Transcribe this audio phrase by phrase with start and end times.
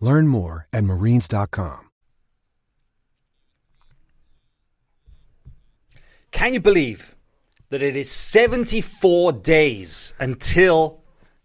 [0.00, 1.88] Learn more at marines.com.
[6.30, 7.16] Can you believe
[7.70, 11.00] that it is 74 days until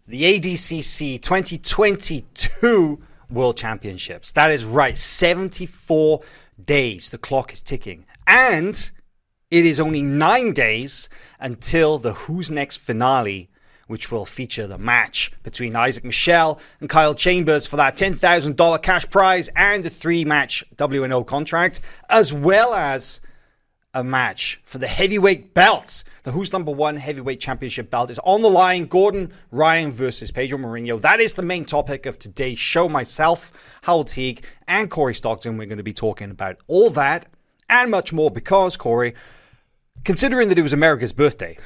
[0.06, 4.32] the ADCC 2022 World Championships?
[4.32, 6.20] That is right, 74
[6.62, 7.10] days.
[7.10, 8.06] The clock is ticking.
[8.26, 8.90] And
[9.50, 11.08] it is only nine days
[11.40, 13.50] until the Who's Next finale
[13.94, 19.08] which will feature the match between Isaac Michelle and Kyle Chambers for that $10,000 cash
[19.08, 23.20] prize and a three match WNO contract, as well as
[23.94, 26.02] a match for the heavyweight belt.
[26.24, 28.86] The Who's Number One Heavyweight Championship belt is on the line.
[28.86, 31.00] Gordon Ryan versus Pedro Marinho.
[31.00, 32.88] That is the main topic of today's show.
[32.88, 35.56] Myself, Hywel Teague, and Corey Stockton.
[35.56, 37.26] We're going to be talking about all that
[37.68, 39.14] and much more because, Corey,
[40.04, 41.56] considering that it was America's birthday,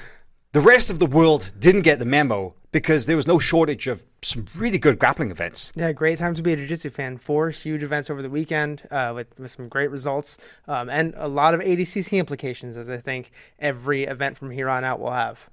[0.52, 4.04] the rest of the world didn't get the memo because there was no shortage of
[4.22, 5.72] some really good grappling events.
[5.74, 7.18] Yeah, great time to be a jiu-jitsu fan.
[7.18, 11.28] Four huge events over the weekend uh, with, with some great results um, and a
[11.28, 15.48] lot of ADCC implications, as I think every event from here on out will have.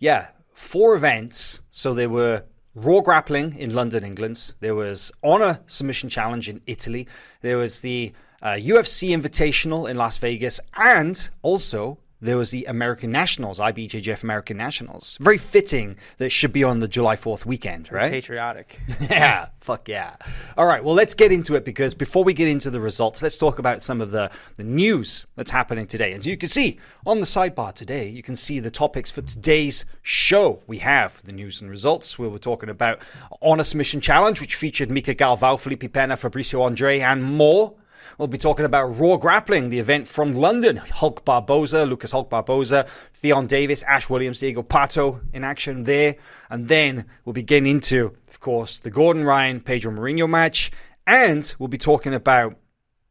[0.00, 1.62] Yeah, four events.
[1.70, 2.44] So there were
[2.74, 4.54] Raw Grappling in London, England.
[4.60, 7.08] There was Honor Submission Challenge in Italy.
[7.40, 13.12] There was the uh, UFC Invitational in Las Vegas, and also there was the American
[13.12, 15.18] Nationals, IBJJF American Nationals.
[15.20, 18.10] Very fitting that it should be on the July 4th weekend, right?
[18.10, 18.80] Patriotic.
[19.10, 20.16] yeah, fuck yeah.
[20.56, 23.36] All right, well, let's get into it because before we get into the results, let's
[23.36, 26.12] talk about some of the, the news that's happening today.
[26.12, 29.84] And you can see on the sidebar today, you can see the topics for today's
[30.02, 30.60] show.
[30.66, 33.00] We have the news and results where we're talking about
[33.42, 37.74] Honor Submission Challenge, which featured Mika Galvão, Felipe Pena, Fabricio Andre, and more.
[38.18, 40.76] We'll be talking about Raw Grappling, the event from London.
[40.76, 46.16] Hulk Barboza, Lucas Hulk Barboza, Ffion Davies, Ash Williams, Diego Pato in action there.
[46.50, 50.72] And then we'll be getting into, of course, the Gordon Ryan Pedro Marinho match.
[51.06, 52.56] And we'll be talking about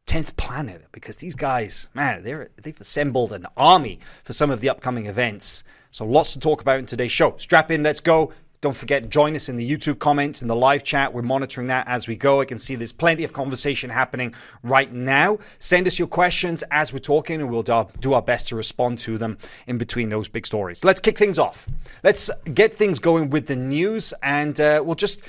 [0.06, 4.68] 10th Planet because these guys, man, they're, they've assembled an army for some of the
[4.68, 5.64] upcoming events.
[5.90, 7.34] So lots to talk about in today's show.
[7.38, 8.34] Strap in, let's go.
[8.60, 11.14] Don't forget, join us in the YouTube comments, in the live chat.
[11.14, 12.40] We're monitoring that as we go.
[12.40, 15.38] I can see there's plenty of conversation happening right now.
[15.60, 19.16] Send us your questions as we're talking, and we'll do our best to respond to
[19.16, 19.38] them
[19.68, 20.84] in between those big stories.
[20.84, 21.68] Let's kick things off.
[22.02, 25.22] Let's get things going with the news, and uh, we'll just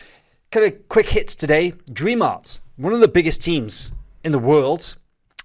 [0.52, 1.74] kind of quick hits today.
[1.92, 3.92] DreamArt, one of the biggest teams
[4.24, 4.96] in the world,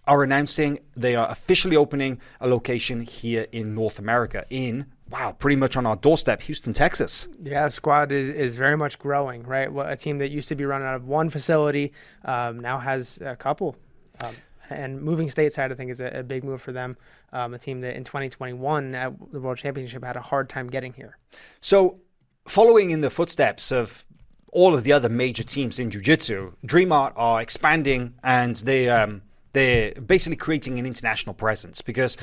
[0.06, 5.56] are announcing they are officially opening a location here in North America in wow, pretty
[5.56, 7.28] much on our doorstep, Houston, Texas.
[7.40, 9.72] Yeah, squad is, is very much growing, right?
[9.72, 11.92] Well, a team that used to be run out of one facility
[12.24, 13.76] um, now has a couple.
[14.22, 14.34] Um,
[14.70, 16.96] and moving stateside, I think, is a, a big move for them.
[17.32, 20.92] Um, a team that in 2021 at the World Championship had a hard time getting
[20.92, 21.18] here.
[21.60, 22.00] So,
[22.46, 24.06] following in the footsteps of
[24.52, 29.22] all of the other major teams in jiu-jitsu, DreamArt are expanding and they um,
[29.52, 32.16] they're basically creating an international presence because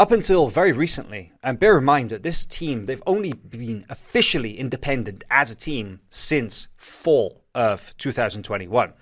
[0.00, 4.58] up until very recently, and bear in mind that this team, they've only been officially
[4.58, 8.94] independent as a team since fall of 2021.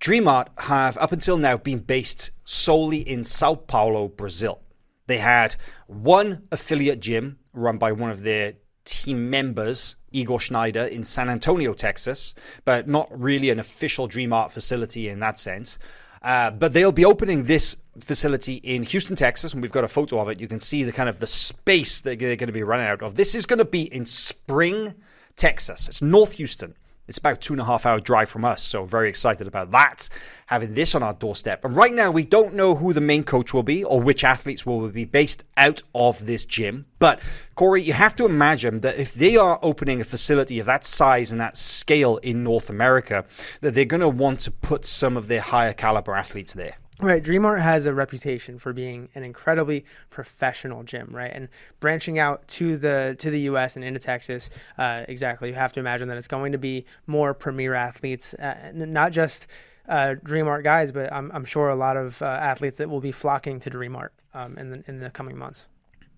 [0.00, 4.60] DreamArt have up until now been based solely in Sao Paulo, Brazil.
[5.06, 5.56] They had
[5.86, 8.52] one affiliate gym run by one of their
[8.84, 12.34] team members, Igor Schneider, in San Antonio, Texas,
[12.66, 15.78] but not really an official DreamArt facility in that sense.
[16.20, 20.18] Uh, but they'll be opening this facility in Houston, Texas, and we've got a photo
[20.18, 20.40] of it.
[20.40, 23.02] You can see the kind of the space that they're going to be running out
[23.02, 23.14] of.
[23.14, 24.94] This is going to be in Spring,
[25.36, 25.88] Texas.
[25.88, 26.74] It's North Houston.
[27.06, 30.08] It's about two and a half hour drive from us, so very excited about that,
[30.46, 31.62] having this on our doorstep.
[31.64, 34.64] And right now, we don't know who the main coach will be or which athletes
[34.64, 36.86] will be based out of this gym.
[36.98, 37.20] But
[37.56, 41.30] Corey, you have to imagine that if they are opening a facility of that size
[41.30, 43.26] and that scale in North America,
[43.60, 46.78] that they're going to want to put some of their higher caliber athletes there.
[47.00, 51.32] Right, DreamArt has a reputation for being an incredibly professional gym, right?
[51.34, 51.48] And
[51.80, 53.74] branching out to the to the U.S.
[53.74, 54.48] and into Texas,
[54.78, 55.48] uh, exactly.
[55.48, 59.48] You have to imagine that it's going to be more premier athletes, uh, not just
[59.88, 63.12] uh, DreamArt guys, but I'm, I'm sure a lot of uh, athletes that will be
[63.12, 65.68] flocking to DreamArt um, in the in the coming months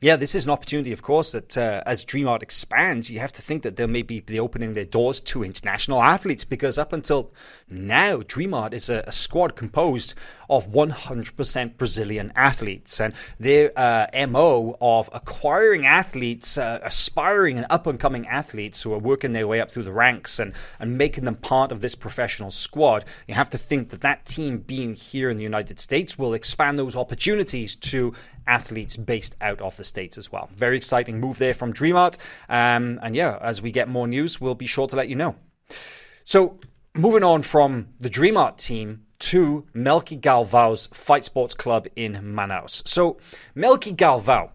[0.00, 3.40] yeah, this is an opportunity, of course, that uh, as DreamArt expands, you have to
[3.40, 7.32] think that they may be opening their doors to international athletes because up until
[7.70, 10.14] now, DreamArt is a, a squad composed
[10.50, 13.00] of 100% Brazilian athletes.
[13.00, 18.92] And their uh, MO of acquiring athletes, uh, aspiring and up and coming athletes who
[18.92, 21.94] are working their way up through the ranks and, and making them part of this
[21.94, 26.18] professional squad, you have to think that that team being here in the United States
[26.18, 28.12] will expand those opportunities to
[28.46, 30.48] athletes based out of the States as well.
[30.54, 32.18] Very exciting move there from DreamArt.
[32.48, 35.36] Um, and yeah, as we get more news, we'll be sure to let you know.
[36.24, 36.58] So,
[36.94, 42.86] moving on from the DreamArt team to Melky Galvão's Fight Sports Club in Manaus.
[42.86, 43.18] So,
[43.54, 44.50] Melky Galvão,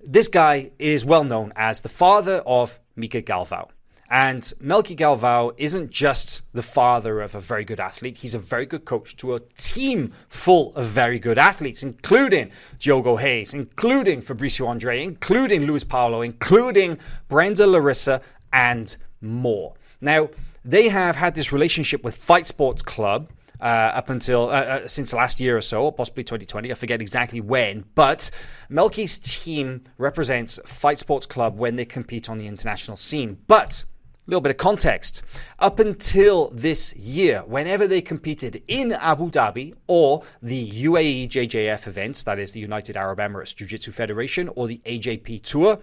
[0.00, 3.68] this guy is well known as the father of Mika Galvão.
[4.10, 8.66] And Melky Galvão isn't just the father of a very good athlete, he's a very
[8.66, 14.66] good coach to a team full of very good athletes, including Diogo Reis, including Fabricio
[14.66, 16.98] Andre, including Luis Paulo, including
[17.28, 18.20] Brenda Larissa,
[18.52, 19.74] and more.
[20.00, 20.30] Now,
[20.64, 23.30] they have had this relationship with Fight Sports Club.
[23.62, 26.70] Uh, up until uh, uh, since last year or so, or possibly 2020.
[26.70, 27.84] I forget exactly when.
[27.94, 28.30] But
[28.70, 33.36] Melky's team represents Fight Sports Club when they compete on the international scene.
[33.48, 33.84] But
[34.26, 35.22] little bit of context.
[35.58, 42.22] Up until this year, whenever they competed in Abu Dhabi or the UAE JJF events,
[42.22, 45.78] that is the United Arab Emirates Jiu Jitsu Federation or the AJP Tour,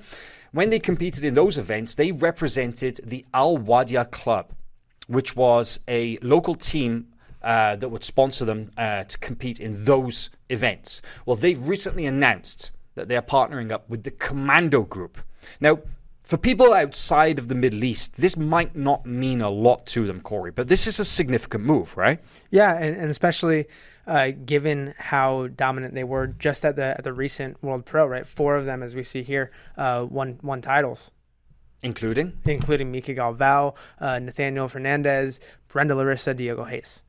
[0.52, 4.54] when they competed in those events, they represented the Al Wahda Club,
[5.08, 7.08] which was a local team
[7.42, 11.02] uh, that would sponsor them uh, to compete in those events.
[11.26, 15.20] Well, they've recently announced that they are partnering up with the Commando Group.
[15.60, 15.80] Now,
[16.28, 20.20] for people outside of the Middle East, this might not mean a lot to them,
[20.20, 22.20] Corey, but this is a significant move, right?
[22.52, 23.68] Yeah, and, and especially
[24.06, 28.28] uh, given how dominant they were just at the at the recent World Pro, right?
[28.28, 31.12] Four of them, as we see here, uh, won won titles,
[31.82, 35.40] including including Mika Galvão, uh, Nathaniel Fernandez,
[35.70, 37.04] Brenda Larissa, Diogo Reis.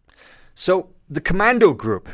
[0.54, 2.08] So the Commando Group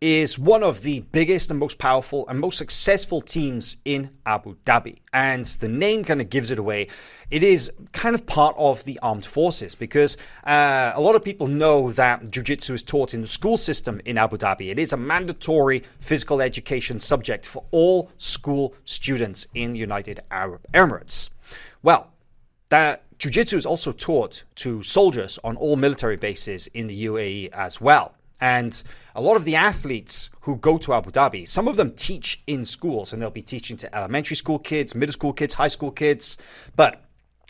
[0.00, 4.98] is one of the biggest and most powerful and most successful teams in Abu Dhabi.
[5.12, 6.86] And the name kind of gives it away.
[7.30, 11.48] It is kind of part of the armed forces because uh, a lot of people
[11.48, 14.70] know that Jiu Jitsu is taught in the school system in Abu Dhabi.
[14.70, 20.64] It is a mandatory physical education subject for all school students in the United Arab
[20.72, 21.28] Emirates.
[21.82, 22.12] Well,
[22.68, 27.50] that Jiu Jitsu is also taught to soldiers on all military bases in the UAE
[27.50, 28.14] as well.
[28.40, 28.82] And
[29.14, 32.64] a lot of the athletes who go to Abu Dhabi, some of them teach in
[32.64, 36.36] schools and they'll be teaching to elementary school kids, middle school kids, high school kids.
[36.76, 37.02] But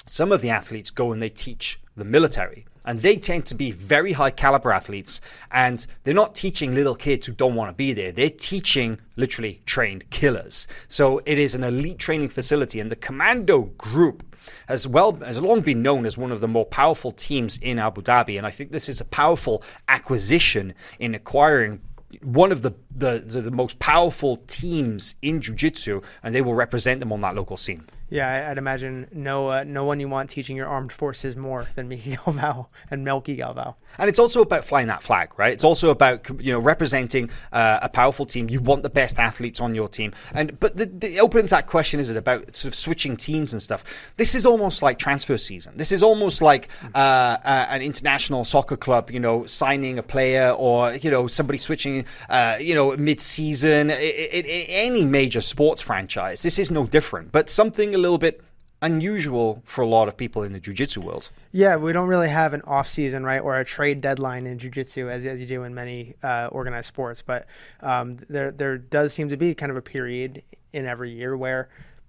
[0.07, 2.67] some of the athletes go and they teach the military.
[2.89, 5.21] And they tend to be very high caliber athletes.
[5.53, 8.11] And they're not teaching little kids who don't want to be there.
[8.11, 10.67] They're teaching literally trained killers.
[10.89, 12.81] So it is an elite training facility.
[12.81, 14.25] And the commando group
[14.69, 18.01] has well has long been known as one of the more powerful teams in Abu
[18.01, 21.81] Dhabi, and I think this is a powerful acquisition in acquiring
[22.23, 27.13] one of the, the, the most powerful teams in jiu-jitsu and they will represent them
[27.13, 30.67] on that local scene yeah, I'd imagine no uh, no one you want teaching your
[30.67, 33.75] armed forces more than Mika Galvão and Melky Galvão.
[33.99, 35.53] And it's also about flying that flag, right?
[35.53, 38.49] It's also about you know representing uh, a powerful team.
[38.49, 42.01] You want the best athletes on your team, and but the, the opens that question:
[42.01, 43.85] Is it about sort of switching teams and stuff?
[44.17, 45.77] This is almost like transfer season.
[45.77, 50.51] This is almost like uh, uh an international soccer club, you know, signing a player
[50.57, 53.91] or you know somebody switching, uh, you know, mid-season.
[53.91, 57.33] any major sports franchise, this is no different.
[57.33, 58.41] But something a little bit
[58.81, 61.31] unusual for a lot of people in the jiu-jitsu world.
[61.51, 65.09] Yeah, we don't really have an off season, right, or a trade deadline in jiu-jitsu
[65.09, 67.23] as, as you do in many uh, organized sports.
[67.23, 67.47] But
[67.81, 70.43] um, there there does seem to be kind of a period
[70.73, 71.69] in every year where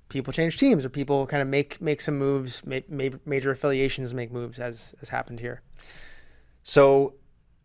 [0.09, 4.31] people change teams or people kind of make make some moves, make, major affiliations make
[4.31, 5.61] moves, as has happened here.
[6.61, 7.15] So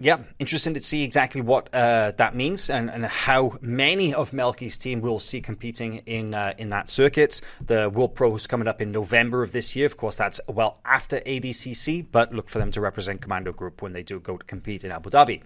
[0.05, 4.77] yeah, interesting to see exactly what uh, that means and, and how many of Melky's
[4.77, 7.41] team we'll see competing in uh, in that circuit.
[7.65, 9.87] The World Pro is coming up in November of this year.
[9.87, 13.95] Of course, that's well after ADCC, but look for them to represent Commando Group when
[13.95, 15.41] they do go to compete in Abu Dhabi.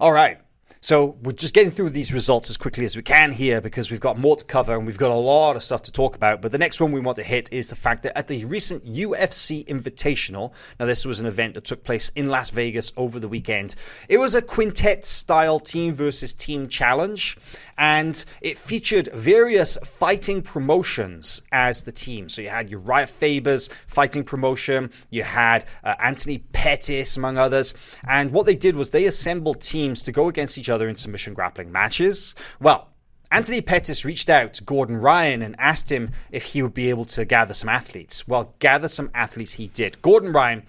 [0.00, 0.40] All right.
[0.80, 4.00] So we're just getting through these results as quickly as we can here because we've
[4.00, 6.42] got more to cover and we've got a lot of stuff to talk about.
[6.42, 8.84] But the next one we want to hit is the fact that at the recent
[8.84, 13.28] UFC Invitational, now this was an event that took place in Las Vegas over the
[13.28, 13.74] weekend,
[14.08, 17.36] it was a quintet style team versus team challenge
[17.78, 22.28] and it featured various fighting promotions as the team.
[22.28, 27.74] So you had Uriah Faber's fighting promotion, you had uh, Anthony Pettis, among others.
[28.08, 31.34] And what they did was they assembled teams to go against each other in submission
[31.34, 32.34] grappling matches.
[32.60, 32.88] Well,
[33.30, 37.04] Anthony Pettis reached out to Gordon Ryan and asked him if he would be able
[37.06, 38.26] to gather some athletes.
[38.28, 40.00] Well, gather some athletes he did.
[40.00, 40.62] Gordon Ryan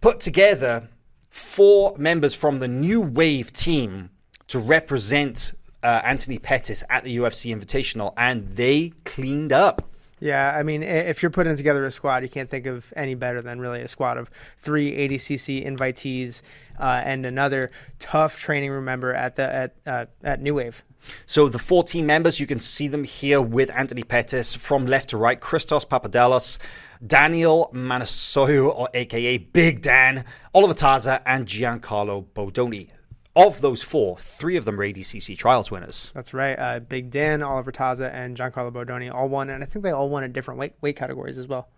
[0.00, 0.88] put together
[1.30, 4.10] four members from the New Wave team
[4.48, 5.52] to represent
[5.82, 9.88] uh, Anthony Pettis at the UFC Invitational, and they cleaned up.
[10.22, 13.42] Yeah, I mean, if you're putting together a squad, you can't think of any better
[13.42, 16.42] than really a squad of three ADCC invitees
[16.78, 20.84] uh, and another tough training room member at the at uh, at New Wave.
[21.26, 25.16] So the 14 members, you can see them here with Anthony Pettis from left to
[25.16, 26.58] right: Christos Papadelos,
[27.04, 30.24] Daniel Manasoiu, or AKA Big Dan,
[30.54, 32.90] Oliver Taza, and Giancarlo Bodoni
[33.34, 36.12] of those four, three of them were ADCC trials winners.
[36.14, 36.58] That's right.
[36.58, 40.08] Uh, Big Dan, Oliver Taza, and Giancarlo Bodoni all won, and I think they all
[40.08, 41.68] won in different weight, weight categories as well.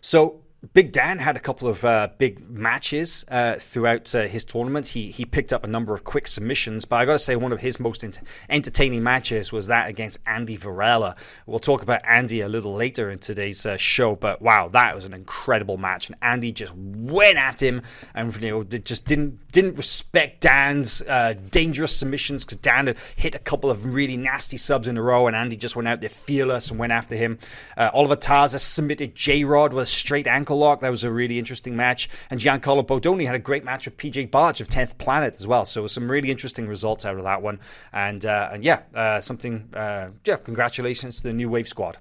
[0.00, 4.88] So Big Dan had a couple of uh, big matches uh, throughout uh, his tournament.
[4.88, 7.52] He he picked up a number of quick submissions, but I got to say one
[7.52, 8.18] of his most ent-
[8.50, 11.14] entertaining matches was that against Andy Varela.
[11.46, 15.04] We'll talk about Andy a little later in today's uh, show, but wow, that was
[15.04, 17.82] an incredible match, and Andy just went at him
[18.16, 23.36] and you know just didn't didn't respect Dan's uh, dangerous submissions because Dan had hit
[23.36, 26.10] a couple of really nasty subs in a row, and Andy just went out there
[26.10, 27.38] fearless and went after him.
[27.76, 30.80] Uh, Oliver Taza submitted J Rod with a straight ankle lock.
[30.80, 32.08] That was a really interesting match.
[32.30, 35.64] And Giancarlo Bodoni had a great match with PJ Barch of 10th Planet as well.
[35.64, 37.60] So some really interesting results out of that one.
[37.92, 41.98] And, uh, and yeah, uh, something, uh, yeah, congratulations to the New Wave squad.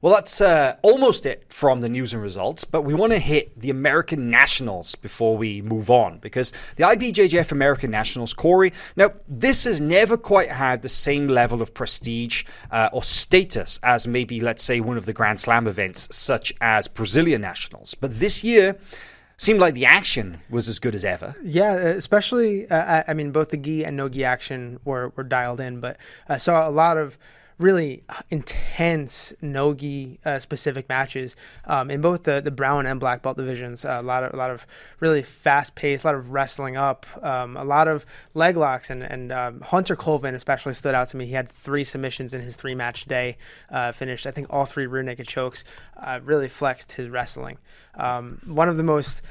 [0.00, 3.58] Well, that's uh, almost it from the news and results, but we want to hit
[3.58, 9.64] the American Nationals before we move on because the IBJJF American Nationals, Corey, now this
[9.64, 14.62] has never quite had the same level of prestige uh, or status as maybe, let's
[14.62, 17.94] say, one of the Grand Slam events, such as Brazilian Nationals.
[17.94, 18.78] But this year,
[19.36, 21.34] seemed like the action was as good as ever.
[21.42, 25.60] Yeah, especially uh, I mean both the gi and no gi action were were dialed
[25.60, 25.96] in, but
[26.28, 27.16] I saw a lot of
[27.58, 31.34] really intense nogi uh, specific matches
[31.64, 33.84] um, in both the, the brown and black belt divisions.
[33.84, 34.66] Uh, a lot of a lot of
[35.00, 39.02] really fast paced, a lot of wrestling up, um, a lot of leg locks, and
[39.02, 41.26] and um, Hunter Colvin especially stood out to me.
[41.26, 43.36] He had three submissions in his three match day.
[43.70, 45.64] Uh, finished, I think, all three rear naked chokes.
[45.96, 47.58] Uh, really flexed his wrestling.
[47.94, 49.22] Um, one of the most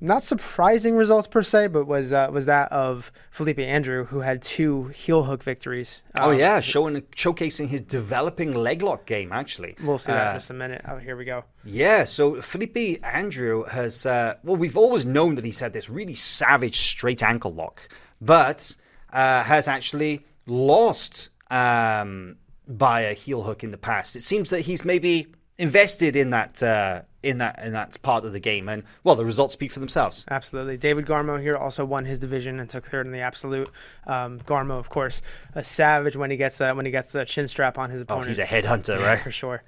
[0.00, 4.42] not surprising results per se, but was uh, was that of Felipe Andrew, who had
[4.42, 6.02] two heel hook victories.
[6.16, 9.32] oh um, yeah, showing showcasing his developing leg lock game.
[9.32, 10.82] Actually, we'll see that uh, in just a minute.
[10.86, 11.44] Oh, here we go.
[11.64, 16.14] Yeah, so Felipe Andrew has uh, well, we've always known that he's had this really
[16.14, 17.88] savage straight ankle lock,
[18.20, 18.76] but
[19.12, 22.36] uh, has actually lost um,
[22.66, 24.14] by a heel hook in the past.
[24.16, 28.32] It seems that he's maybe invested in that uh, in that in that part of
[28.32, 30.24] the game, and well, the results speak for themselves.
[30.30, 33.68] Absolutely, David Garmo here also won his division and took third in the absolute.
[34.06, 35.20] Um, Garmo, of course,
[35.54, 38.26] a savage when he gets uh, when he gets a chin strap on his opponent.
[38.26, 39.20] Oh, he's a headhunter, right?
[39.20, 39.62] for sure.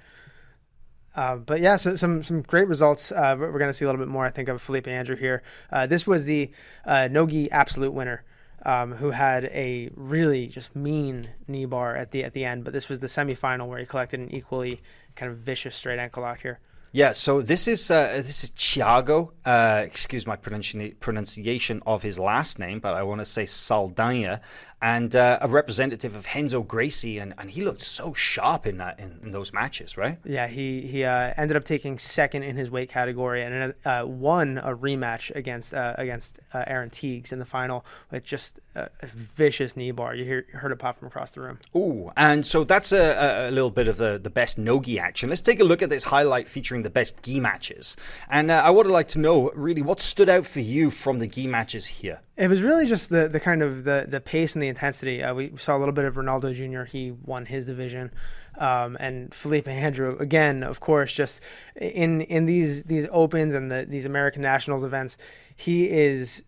[1.13, 3.11] Uh, but yeah, so some some great results.
[3.11, 5.43] Uh, we're going to see a little bit more, I think, of Felipe Andrew here.
[5.69, 6.51] Uh, this was the
[6.85, 8.23] uh, Nogi Absolute winner
[8.65, 12.63] um, who had a really just mean knee bar at the at the end.
[12.63, 14.81] But this was the semifinal where he collected an equally
[15.15, 16.59] kind of vicious straight ankle lock here.
[16.93, 19.31] Yeah, so this is uh, this is Thiago.
[19.45, 24.41] Uh, excuse my pronunci- pronunciation of his last name, but I want to say Saldanha
[24.81, 28.99] and uh, a representative of Renzo Gracie, and, and he looked so sharp in that
[28.99, 30.17] in, in those matches, right?
[30.25, 34.57] Yeah, he he uh, ended up taking second in his weight category and uh, won
[34.57, 39.07] a rematch against uh, against uh, Aaron Teagues in the final with just a, a
[39.07, 40.15] vicious knee bar.
[40.15, 41.59] You hear, heard it pop from across the room.
[41.75, 45.29] Ooh, and so that's a, a little bit of the, the best no-gi action.
[45.29, 47.95] Let's take a look at this highlight featuring the best gi matches,
[48.29, 51.27] and uh, I would like to know really what stood out for you from the
[51.27, 52.21] gi matches here.
[52.41, 55.21] It was really just the the kind of the the pace and the intensity.
[55.21, 56.85] Uh, we saw a little bit of Ronaldo Jr.
[56.89, 58.09] He won his division,
[58.57, 61.39] um, and Felipe Andrew again, of course, just
[61.79, 65.17] in in these these opens and the, these American Nationals events,
[65.55, 66.43] he is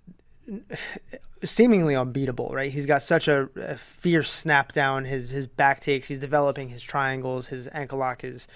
[1.44, 2.72] seemingly unbeatable, right?
[2.72, 5.06] He's got such a, a, fierce snap down.
[5.06, 6.08] His his back takes.
[6.08, 7.48] He's developing his triangles.
[7.48, 8.48] His ankle lock is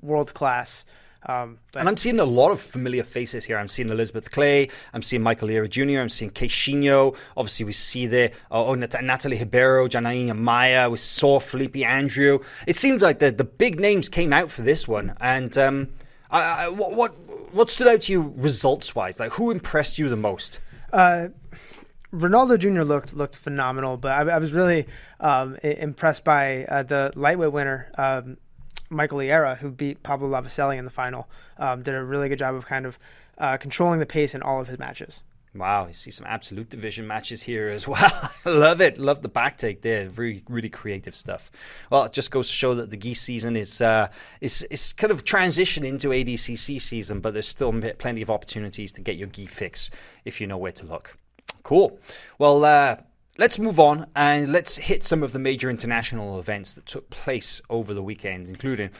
[0.00, 0.84] world class.
[1.26, 3.58] Um, and I'm seeing a lot of familiar faces here.
[3.58, 4.68] I'm seeing Elizabeth Clay.
[4.94, 6.00] I'm seeing Michael Liera Jr.
[6.00, 7.16] I'm seeing Queixinho.
[7.36, 10.88] Obviously, we see there oh, Natalie Ribeiro, Janaína Maia.
[10.88, 12.38] We saw Felipe Andrew.
[12.66, 15.14] It seems like the, the big names came out for this one.
[15.20, 15.88] And um,
[16.30, 17.14] I, I, what, what
[17.52, 19.18] what stood out to you results wise?
[19.18, 20.60] Like, who impressed you the most?
[20.92, 21.28] Uh,
[22.12, 22.82] Ronaldo Jr.
[22.82, 24.86] looked looked phenomenal, but I, I was really
[25.20, 28.38] um, impressed by uh, the lightweight winner, um,
[28.90, 31.28] Michael Liera, who beat Pablo Lavaselli in the final.
[31.58, 32.98] Um, did a really good job of kind of
[33.38, 35.22] uh, controlling the pace in all of his matches.
[35.54, 38.10] Wow, you see some absolute division matches here as well.
[38.44, 38.98] Love it.
[38.98, 40.08] Love the back take there.
[40.10, 41.50] Really, really creative stuff.
[41.90, 44.08] Well, it just goes to show that the gi season is uh,
[44.40, 49.00] is is kind of transition into ADCC season, but there's still plenty of opportunities to
[49.00, 49.90] get your gi fix
[50.24, 51.16] if you know where to look.
[51.62, 51.98] Cool.
[52.38, 52.96] Well, uh,
[53.38, 57.62] let's move on and let's hit some of the major international events that took place
[57.70, 58.90] over the weekend, including.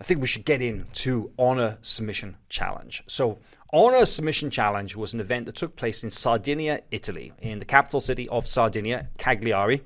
[0.00, 3.02] I think we should get into Honor Submission Challenge.
[3.06, 3.38] So,
[3.72, 8.00] Honor Submission Challenge was an event that took place in Sardinia, Italy, in the capital
[8.00, 9.82] city of Sardinia, Cagliari.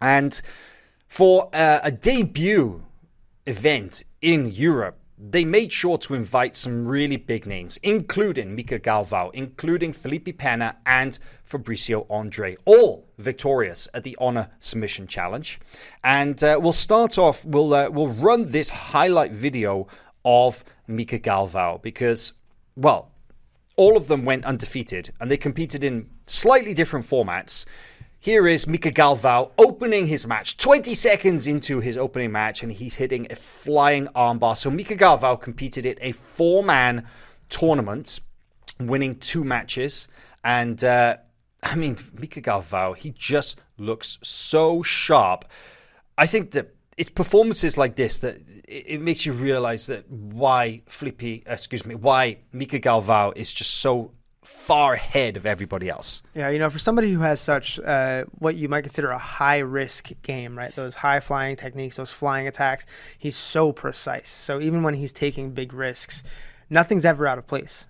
[0.00, 0.40] And
[1.08, 2.84] for uh, a debut
[3.46, 9.30] event in Europe, they made sure to invite some really big names, including Mika Galvao,
[9.32, 11.18] including Felipe Pena and
[11.48, 15.58] Fabricio Andre, all victorious at the Honor Submission Challenge.
[16.04, 19.86] And uh, we'll start off, we'll, uh, we'll run this highlight video
[20.24, 22.34] of Mika Galvao because,
[22.76, 23.10] well,
[23.76, 27.64] all of them went undefeated and they competed in slightly different formats.
[28.26, 32.96] Here is Mika Galvao opening his match, 20 seconds into his opening match, and he's
[32.96, 34.56] hitting a flying armbar.
[34.56, 37.06] So Mika Galvao competed in a four man
[37.48, 38.18] tournament,
[38.80, 40.08] winning two matches.
[40.42, 41.18] And uh,
[41.62, 45.44] I mean, Mika Galvao, he just looks so sharp.
[46.18, 51.44] I think that it's performances like this that it, makes you realize that why Flippy,
[51.46, 54.10] excuse me, why Mika Galvao is just so
[54.46, 56.22] far ahead of everybody else.
[56.34, 59.58] Yeah, you know, for somebody who has such uh, what you might consider a high
[59.58, 60.74] risk game, right?
[60.74, 62.86] Those high flying techniques, those flying attacks,
[63.18, 64.28] he's so precise.
[64.28, 66.22] So even when he's taking big risks,
[66.70, 67.86] nothing's ever out of place.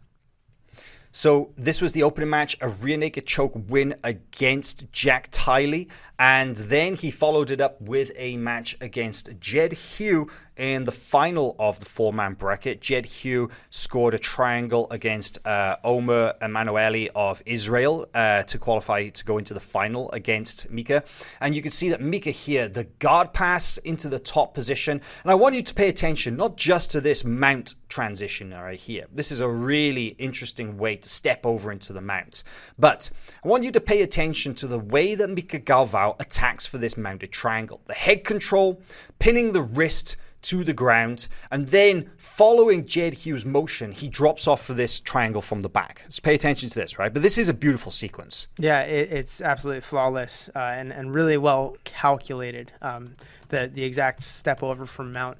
[1.12, 6.56] So this was the opening match, a rear naked choke win against Jack Tiley, and
[6.56, 11.80] then he followed it up with a match against Jed Hugh in the final of
[11.80, 12.80] the four man bracket.
[12.80, 19.24] Jed Hugh scored a triangle against uh, Omer Emanueli of Israel uh, to qualify to
[19.24, 21.04] go into the final against Mika.
[21.40, 25.00] And you can see that Mika here, the guard pass into the top position.
[25.22, 29.06] And I want you to pay attention not just to this mount transition right here.
[29.12, 32.42] This is a really interesting way to step over into the mount.
[32.78, 33.10] But
[33.44, 36.96] I want you to pay attention to the way that Mika Galvao attacks for this
[36.96, 37.80] mounted triangle.
[37.86, 38.80] The head control,
[39.18, 44.62] pinning the wrist to the ground, and then following Jed Hughes' motion, he drops off
[44.64, 46.02] for this triangle from the back.
[46.04, 47.12] Let's pay attention to this, right?
[47.12, 48.46] But this is a beautiful sequence.
[48.58, 52.70] Yeah, it, it's absolutely flawless uh, and, and really well calculated.
[52.80, 53.16] Um,
[53.48, 55.38] the, the exact step over from mount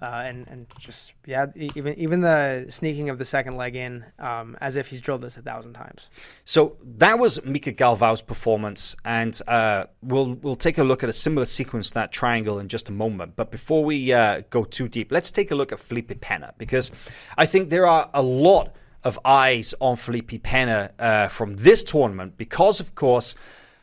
[0.00, 4.56] uh, and and just yeah, even even the sneaking of the second leg in, um,
[4.60, 6.10] as if he's drilled this a thousand times.
[6.44, 11.12] So that was Mika Galvao's performance, and uh, we'll we'll take a look at a
[11.12, 13.36] similar sequence that triangle in just a moment.
[13.36, 16.90] But before we uh, go too deep, let's take a look at Felipe Pena because
[17.36, 22.36] I think there are a lot of eyes on Felipe Pena uh, from this tournament
[22.36, 23.34] because, of course,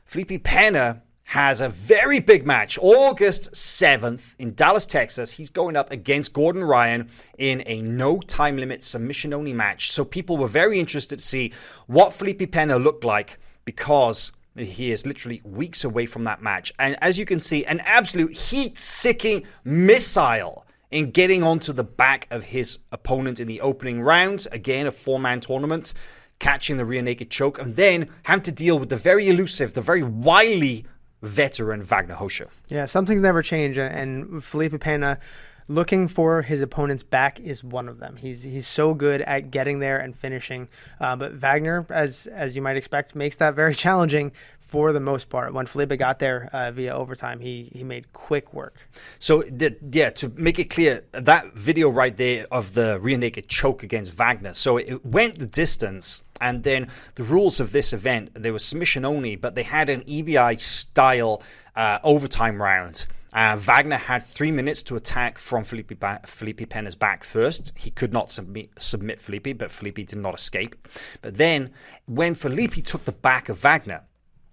[0.06, 5.34] Felipe Pena has a very big match August 7th in Dallas, Texas.
[5.34, 9.92] He's going up against Gordon Ryan in a no time limit submission only match.
[9.92, 11.52] So people were very interested to see
[11.88, 16.72] what Felipe Pena looked like because he is literally weeks away from that match.
[16.80, 22.28] And as you can see, an absolute heat seeking missile in getting onto the back
[22.30, 24.46] of his opponent in the opening round.
[24.52, 25.94] Again, a four man tournament.
[26.38, 29.80] Catching the rear naked choke, and then having to deal with the very elusive, the
[29.80, 30.86] very wily
[31.26, 32.48] veteran Wagner Rocha.
[32.70, 35.20] Yeah, something's never changed, and Felipe Pena
[35.68, 38.18] looking for his opponent's back is one of them.
[38.18, 40.68] He's he's so good at getting there and finishing.
[41.00, 44.32] Uh, but Wagner, as as you might expect, makes that very challenging
[44.76, 45.54] for the most part.
[45.58, 48.76] When Felipe got there uh, via overtime, he he made quick work.
[49.20, 50.94] So the, yeah, to make it clear,
[51.30, 54.54] that video right there of the rear naked choke against Wagner.
[54.54, 56.06] So it went the distance.
[56.42, 56.82] And then
[57.20, 61.42] the rules of this event, they were submission only, but they had an EBI style
[61.84, 66.96] uh, overtime round Uh, Wagner had three minutes to attack from Felipe, ba- Felipe Pena's
[66.96, 67.74] back first.
[67.76, 70.74] He could not submit, submit Felipe, but Felipe did not escape.
[71.22, 71.72] But then,
[72.06, 74.02] when Felipe took the back of Wagner,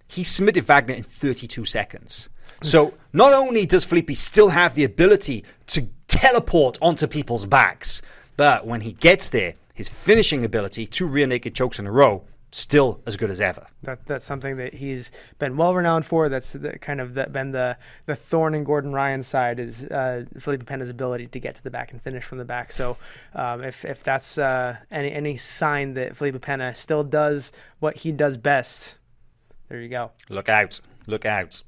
[0.07, 2.29] he submitted Wagner in 32 seconds.
[2.61, 8.01] So not only does Felipe still have the ability to teleport onto people's backs,
[8.37, 12.23] but when he gets there, his finishing ability, two rear naked chokes in a row,
[12.53, 13.65] still as good as ever.
[13.81, 16.29] That that's something that he's been well renowned for.
[16.29, 20.25] That's the, kind of the, been the the thorn in Gordon Ryan's side is uh,
[20.39, 22.71] Felipe Pena's ability to get to the back and finish from the back.
[22.71, 22.97] So
[23.33, 28.11] um, if if that's uh, any any sign that Felipe Pena still does what he
[28.11, 28.95] does best,
[29.69, 30.11] there you go.
[30.29, 30.79] Look out!
[31.07, 31.61] Look out!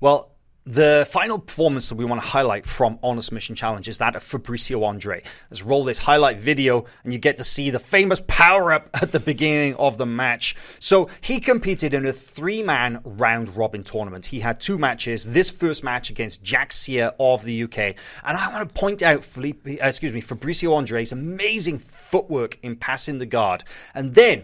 [0.00, 0.32] Well.
[0.70, 4.22] The final performance that we want to highlight from Honor Submission Challenge is that of
[4.22, 5.22] Fabricio Andre.
[5.50, 9.10] Let's roll this highlight video and you get to see the famous power up at
[9.10, 10.56] the beginning of the match.
[10.78, 14.26] So he competed in a three man round robin tournament.
[14.26, 15.24] He had two matches.
[15.24, 17.78] This first match against Jack Sear of the UK.
[17.78, 22.76] And I want to point out Felipe, uh, excuse me, Fabricio Andre's amazing footwork in
[22.76, 23.64] passing the guard.
[23.94, 24.42] And then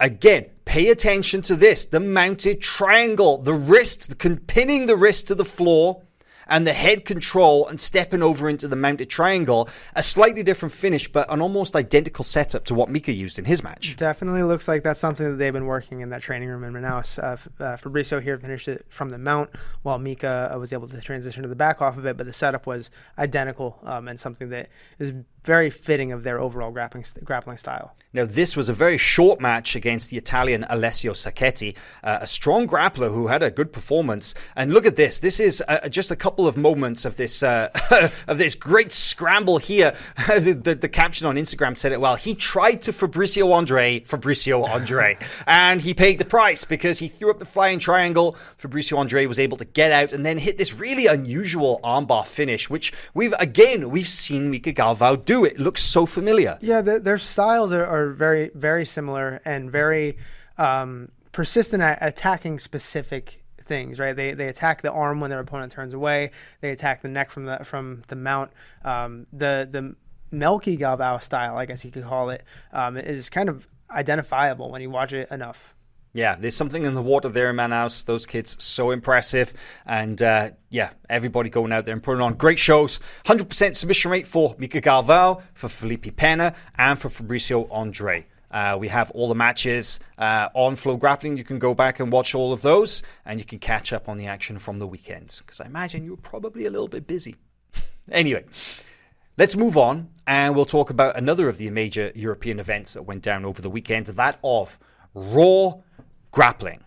[0.00, 5.34] Again, pay attention to this the mounted triangle, the wrist, the, pinning the wrist to
[5.34, 6.02] the floor
[6.48, 9.68] and the head control and stepping over into the mounted triangle.
[9.94, 13.62] A slightly different finish, but an almost identical setup to what Mika used in his
[13.62, 13.96] match.
[13.96, 17.18] Definitely looks like that's something that they've been working in that training room in Manaus.
[17.18, 19.50] Uh, uh, Fabricio here finished it from the mount,
[19.82, 22.32] while Mika uh, was able to transition to the back off of it, but the
[22.32, 25.12] setup was identical um, and something that is
[25.44, 27.94] very fitting of their overall grappling grappling style.
[28.14, 32.66] Now, this was a very short match against the Italian Alessio Sacchetti, uh, a strong
[32.66, 34.34] grappler who had a good performance.
[34.56, 35.18] And look at this.
[35.18, 37.68] This is uh, just a couple of moments of this uh,
[38.26, 39.94] of this great scramble here.
[40.26, 42.16] the, the, the, caption on Instagram said it well.
[42.16, 47.30] He tried to Fabricio Andre, Fabricio Andre, and he paid the price because he threw
[47.30, 48.32] up the flying triangle.
[48.58, 52.70] Fabricio Andre was able to get out and then hit this really unusual armbar finish,
[52.70, 55.58] which we've again we've seen Mika Galvao do it.
[55.58, 56.58] looks so familiar.
[56.60, 60.18] Yeah, the, their styles are, are, very, very similar and very
[60.56, 64.00] um, persistent at attacking specific things.
[64.00, 64.16] Right?
[64.16, 66.30] They they attack the arm when their opponent turns away.
[66.60, 68.52] They attack the neck from the from the mount.
[68.84, 69.94] Um, the the
[70.30, 74.82] Melky Galvao style, I guess you could call it, um, is kind of identifiable when
[74.82, 75.74] you watch it enough.
[76.18, 78.04] Yeah, there's something in the water there in Manaus.
[78.04, 79.54] Those kids, so impressive.
[79.86, 82.98] And uh, yeah, everybody going out there and putting on great shows.
[83.26, 88.26] 100% submission rate for Mika Galvao, for Felipe Pena, and for Fabricio Andre.
[88.50, 91.36] Uh, we have all the matches uh, on Flow Grappling.
[91.36, 94.18] You can go back and watch all of those, and you can catch up on
[94.18, 95.38] the action from the weekends.
[95.38, 97.36] Because I imagine you were probably a little bit busy.
[98.10, 98.44] anyway,
[99.36, 103.22] let's move on, and we'll talk about another of the major European events that went
[103.22, 104.06] down over the weekend.
[104.06, 104.80] That of
[105.14, 105.74] Raw
[106.30, 106.84] grappling.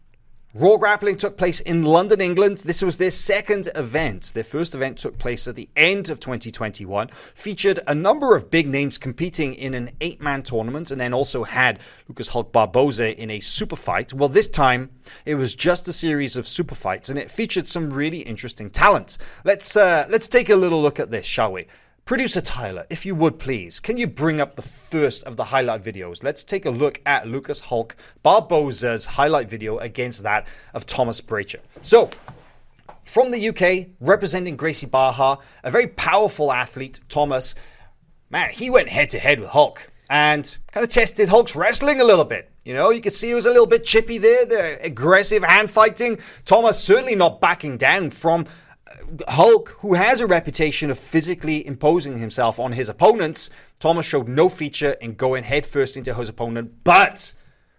[0.53, 2.57] Raw Grappling took place in London, England.
[2.57, 4.33] This was their second event.
[4.33, 8.67] Their first event took place at the end of 2021, featured a number of big
[8.67, 13.31] names competing in an eight man tournament, and then also had Lucas Hulk Barboza in
[13.31, 14.13] a super fight.
[14.13, 14.89] Well, this time
[15.23, 19.17] it was just a series of super fights, and it featured some really interesting talent.
[19.45, 21.67] Let's, uh, let's take a little look at this, shall we?
[22.11, 25.81] Producer Tyler, if you would please, can you bring up the first of the highlight
[25.81, 26.25] videos?
[26.25, 31.59] Let's take a look at Lucas Hulk Barboza's highlight video against that of Thomas Brejcha.
[31.83, 32.09] So,
[33.05, 37.55] from the UK, representing Gracie Barra, a very powerful athlete, Thomas,
[38.29, 42.03] man, he went head to head with Hulk and kind of tested Hulk's wrestling a
[42.03, 42.51] little bit.
[42.65, 45.71] You know, you could see he was a little bit chippy there, the aggressive hand
[45.71, 46.19] fighting.
[46.43, 48.45] Thomas certainly not backing down from
[49.27, 53.49] Hulk, who has a reputation of physically imposing himself on his opponents,
[53.79, 56.83] Thomas showed no feature in going headfirst into his opponent.
[56.83, 57.33] But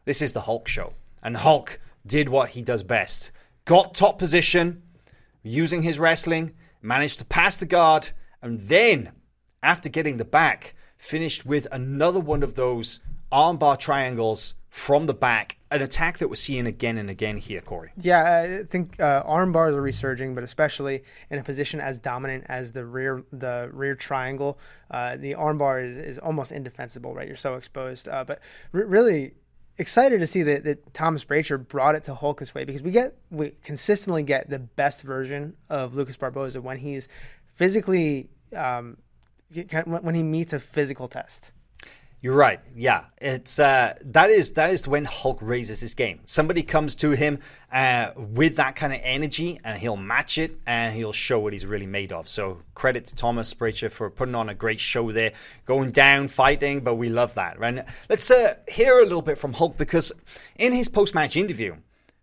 [0.04, 0.94] this is the Hulk show.
[1.22, 3.32] And Hulk did what he does best
[3.64, 4.82] got top position
[5.42, 9.12] using his wrestling, managed to pass the guard, and then,
[9.62, 15.58] after getting the back, finished with another one of those armbar triangles from the back,
[15.72, 17.90] an attack that we're seeing again and again here, Corey.
[17.96, 22.44] Yeah, I think uh, arm bars are resurging, but especially in a position as dominant
[22.48, 24.58] as the rear the rear triangle,
[24.90, 27.14] uh, the arm bar is, is almost indefensible.
[27.14, 28.08] Right, you're so exposed.
[28.08, 28.40] Uh, but
[28.72, 29.34] re- really
[29.78, 32.90] excited to see that, that Thomas Brejcha brought it to Hulk this way because we
[32.90, 37.08] get we consistently get the best version of Lucas Barboza when he's
[37.54, 38.98] physically um,
[39.84, 41.52] when he meets a physical test.
[42.22, 42.60] You're right.
[42.76, 46.20] Yeah, it's uh, that is that is when Hulk raises his game.
[46.24, 47.40] Somebody comes to him
[47.72, 51.66] uh, with that kind of energy, and he'll match it, and he'll show what he's
[51.66, 52.28] really made of.
[52.28, 55.32] So credit to Thomas Brejcha for putting on a great show there,
[55.64, 56.82] going down, fighting.
[56.82, 57.58] But we love that.
[57.58, 57.84] Right?
[58.08, 60.12] Let's uh, hear a little bit from Hulk because
[60.54, 61.74] in his post-match interview,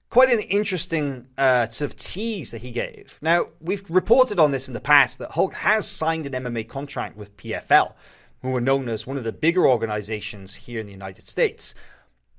[0.09, 3.19] quite an interesting uh, sort of tease that he gave.
[3.21, 7.17] Now, we've reported on this in the past that Hulk has signed an MMA contract
[7.17, 7.95] with PFL,
[8.41, 11.75] who are known as one of the bigger organizations here in the United States.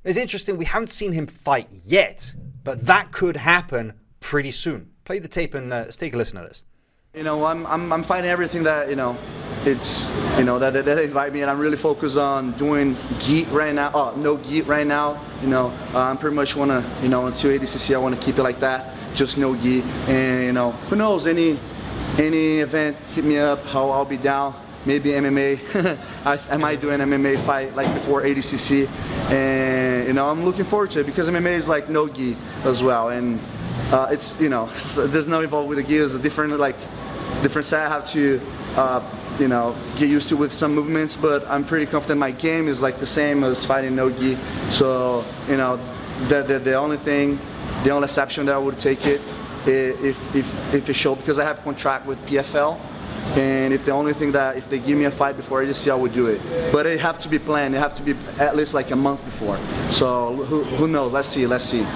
[0.02, 2.34] It's interesting, we haven't seen him fight yet,
[2.64, 4.90] but that could happen pretty soon.
[5.04, 6.64] Play the tape and uh, let's take a listen to this.
[7.14, 9.18] You know, I'm, I'm, I'm fighting everything that, you know,
[9.64, 13.44] it's, you know, that, that they invite me and I'm really focused on doing gi
[13.46, 13.90] right now.
[13.92, 15.20] Oh, no gi right now.
[15.42, 18.20] You know, uh, I'm pretty much want to, you know, until ADCC, I want to
[18.22, 18.94] keep it like that.
[19.14, 19.82] Just no gi.
[20.06, 21.58] And, you know, who knows, any,
[22.16, 24.54] any event, hit me up, how I'll be down.
[24.86, 25.98] Maybe MMA.
[26.24, 28.88] I, I might do an MMA fight like before ADCC.
[29.30, 32.82] And, you know, I'm looking forward to it because MMA is like no gi as
[32.82, 33.10] well.
[33.10, 33.40] And
[33.92, 34.66] uh, it's, you know,
[34.96, 35.96] there's no involved with the gi.
[35.96, 36.76] It's a different, like,
[37.42, 38.40] different side I have to,
[38.76, 39.02] uh,
[39.38, 41.16] you know, get used to with some movements.
[41.16, 44.36] But I'm pretty confident my game is like the same as fighting no gi.
[44.70, 45.76] So you know,
[46.28, 47.38] the the, the only thing,
[47.84, 49.20] the only exception that I would take it
[49.66, 52.78] if if if it showed because I have contract with PFL.
[53.36, 55.94] And if the only thing that if they give me a fight before ADC, I
[55.94, 56.40] would do it.
[56.72, 57.74] But it have to be planned.
[57.74, 59.58] It have to be at least like a month before.
[59.90, 61.12] So who, who knows?
[61.12, 61.46] Let's see.
[61.46, 61.86] Let's see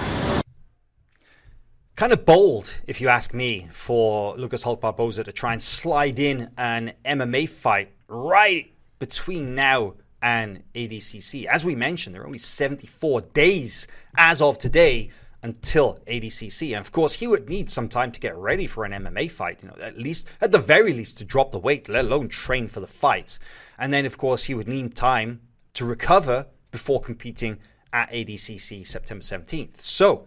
[1.95, 6.19] kind of bold, if you ask me, for Lucas Hulk Barboza to try and slide
[6.19, 11.45] in an MMA fight right between now and ADCC.
[11.45, 15.09] As we mentioned, there are only 74 days as of today
[15.45, 16.75] until ADCC.
[16.75, 19.59] And of course, he would need some time to get ready for an MMA fight,
[19.61, 22.67] you know, at least, at the very least, to drop the weight, let alone train
[22.67, 23.37] for the fight.
[23.77, 25.41] And then, of course, he would need time
[25.75, 27.59] to recover before competing
[27.93, 29.79] at ADCC September 17th.
[29.81, 30.25] So,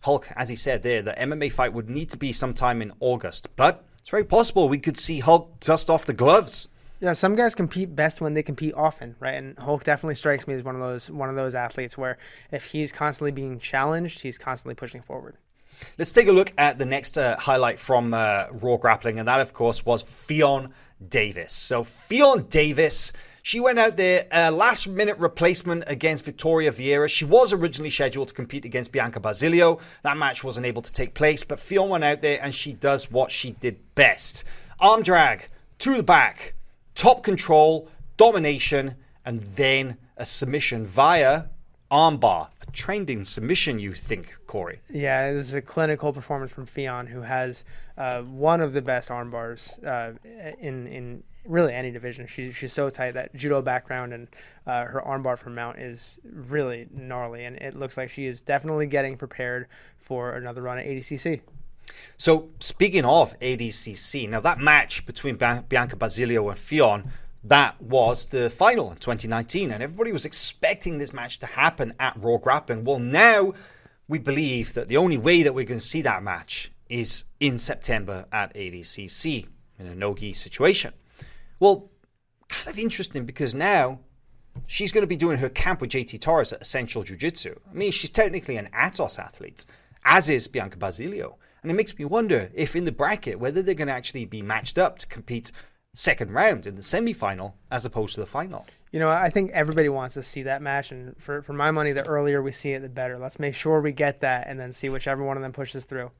[0.00, 3.54] Hulk, as he said there, the MMA fight would need to be sometime in August,
[3.56, 6.68] but it's very possible we could see Hulk dust off the gloves.
[7.00, 9.34] Yeah, some guys compete best when they compete often, right?
[9.34, 12.18] And Hulk definitely strikes me as one of those one of those athletes where
[12.50, 15.36] if he's constantly being challenged, he's constantly pushing forward.
[15.98, 19.40] Let's take a look at the next uh, highlight from uh, Raw Grappling, and that,
[19.40, 20.70] of course, was Ffion
[21.06, 21.52] Davies.
[21.52, 23.12] So, Ffion Davies
[23.46, 27.08] she went out there, uh, last minute replacement against Victoria Vieira.
[27.08, 29.78] She was originally scheduled to compete against Bianca Basilio.
[30.02, 33.08] That match wasn't able to take place, but Ffion went out there and she does
[33.08, 34.42] what she did best
[34.80, 35.46] arm drag
[35.78, 36.55] to the back,
[36.96, 41.44] top control, domination, and then a submission via
[41.90, 42.48] armbar.
[42.66, 44.80] A trending submission, you think, Corey?
[44.90, 47.64] Yeah, this is a clinical performance from Ffion, who has
[47.96, 50.14] uh, one of the best armbars uh,
[50.58, 52.26] in in really any division.
[52.26, 54.26] She, she's so tight that judo background and
[54.66, 58.88] uh, her armbar from mount is really gnarly, and it looks like she is definitely
[58.88, 61.40] getting prepared for another run at ADCC.
[62.16, 67.08] So speaking of ADCC, now that match between Bianca Basilio and Ffion,
[67.44, 72.16] that was the final in 2019, and everybody was expecting this match to happen at
[72.16, 72.84] Raw Grappling.
[72.84, 73.54] Well, now
[74.08, 77.58] we believe that the only way that we're going to see that match is in
[77.58, 79.46] September at ADCC
[79.78, 80.92] in a no-gi situation.
[81.60, 81.90] Well,
[82.48, 84.00] kind of interesting because now
[84.66, 87.54] she's going to be doing her camp with JT Torres at Essential Jiu Jitsu.
[87.70, 89.66] I mean, she's technically an Atos athlete,
[90.04, 91.38] as is Bianca Basilio.
[91.66, 94.40] And it makes me wonder if in the bracket, whether they're going to actually be
[94.40, 95.50] matched up to compete
[95.96, 98.64] second round in the semi final as opposed to the final.
[98.92, 100.92] You know, I think everybody wants to see that match.
[100.92, 103.18] And for, for my money, the earlier we see it, the better.
[103.18, 106.12] Let's make sure we get that and then see whichever one of them pushes through.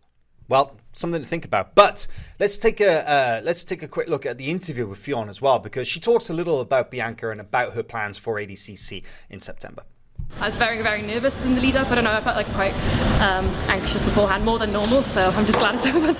[0.48, 1.76] Well, something to think about.
[1.76, 2.08] But
[2.40, 5.40] let's take a uh, let's take a quick look at the interview with Ffion as
[5.40, 9.38] well, because she talks a little about Bianca and about her plans for ADCC in
[9.38, 9.84] September.
[10.40, 11.90] I was very, very nervous in the lead up.
[11.90, 12.74] I don't know, I felt like quite
[13.20, 16.12] um, anxious beforehand, more than normal, so I'm just glad it's over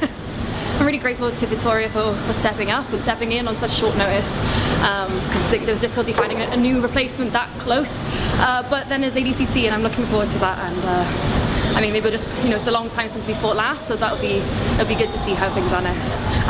[0.77, 3.97] I'm really grateful to Victoria for, for stepping up and stepping in on such short
[3.97, 8.01] notice because um, there was difficulty finding a, new replacement that close.
[8.39, 10.59] Uh, but then there's ADCC and I'm looking forward to that.
[10.71, 11.46] And uh,
[11.77, 13.97] I mean, maybe just, you know, it's a long time since we fought last, so
[13.97, 14.39] that'll be,
[14.75, 15.93] it'll be good to see how things are now.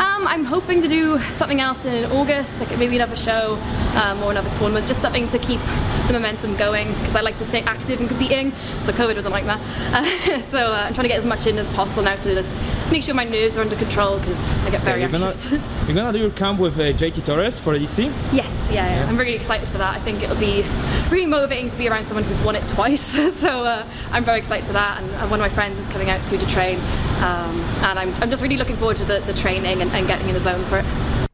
[0.00, 3.58] Um, I'm hoping to do something else in August, like maybe another show
[3.96, 5.60] um, or another tournament, just something to keep
[6.06, 8.52] the momentum going because I like to stay active and competing.
[8.82, 9.60] So COVID wasn't like that.
[9.92, 12.60] Uh, so uh, I'm trying to get as much in as possible now, so just
[12.90, 15.50] make sure my nerves are under control because I get very yeah, you're anxious.
[15.50, 18.12] Gonna, you're gonna do your camp with uh, JT Torres for ADC?
[18.32, 19.96] Yes, yeah, yeah, I'm really excited for that.
[19.96, 20.62] I think it'll be
[21.10, 23.00] really motivating to be around someone who's won it twice.
[23.40, 26.26] so uh, I'm very excited for that, and one of my friends is coming out
[26.26, 26.79] too to train,
[27.18, 30.29] um, and I'm, I'm just really looking forward to the, the training and, and getting
[30.29, 31.29] in the zone for it.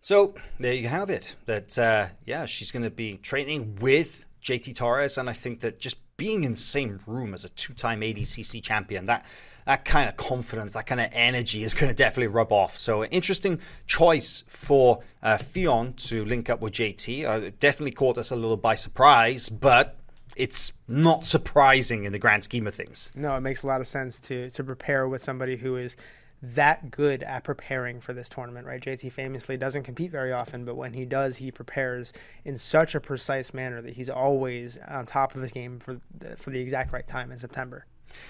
[0.00, 1.36] So there you have it.
[1.46, 5.78] That uh, yeah, she's going to be training with JT Torres, and I think that
[5.78, 9.24] just being in the same room as a two-time ADCC champion, that
[9.64, 12.76] that kind of confidence, that kind of energy is going to definitely rub off.
[12.76, 17.24] So, an interesting choice for uh, Ffion to link up with JT.
[17.24, 19.98] Uh, definitely caught us a little by surprise, but
[20.36, 23.12] it's not surprising in the grand scheme of things.
[23.14, 25.96] No, it makes a lot of sense to to prepare with somebody who is
[26.42, 28.82] that good at preparing for this tournament, right?
[28.82, 32.12] JT famously doesn't compete very often, but when he does, he prepares
[32.44, 36.36] in such a precise manner that he's always on top of his game for the,
[36.36, 37.86] for the exact right time in September.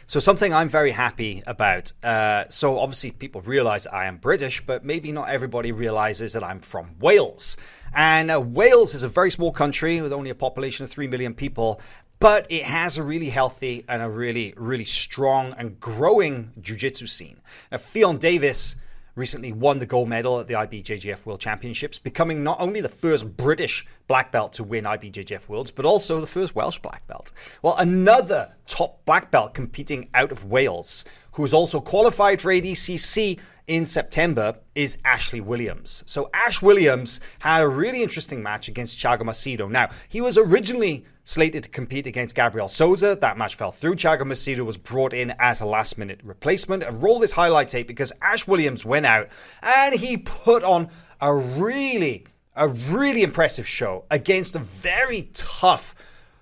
[0.07, 1.93] So something I'm very happy about.
[2.03, 6.61] Uh, so obviously people realize I am British, but maybe not everybody realizes that I'm
[6.61, 7.57] from Wales.
[7.95, 11.35] And uh, Wales is a very small country with only a population of three million
[11.35, 11.81] people,
[12.19, 17.41] but it has a really healthy and a really, really strong and growing jiu-jitsu scene.
[17.71, 18.77] Now, Ffion Davies
[19.15, 23.37] recently won the gold medal at the IBJJF World Championships, becoming not only the first
[23.37, 27.33] British black belt to win IBJJF Worlds, but also the first Welsh black belt.
[27.63, 33.39] Well, another top black belt competing out of Wales, who is also qualified for ADCC
[33.73, 36.05] in September, is Ashley Williams.
[36.05, 39.71] So Ash Williams had a really interesting match against Thiago Macedo.
[39.71, 43.17] Now, he was originally slated to compete against Gabriel Souza.
[43.19, 43.95] That match fell through.
[43.95, 46.83] Thiago Macedo was brought in as a last minute replacement.
[46.83, 49.31] And roll this highlight tape because Ash Williams went out
[49.63, 50.91] and he put on
[51.23, 55.95] a really, a really impressive show against a very tough,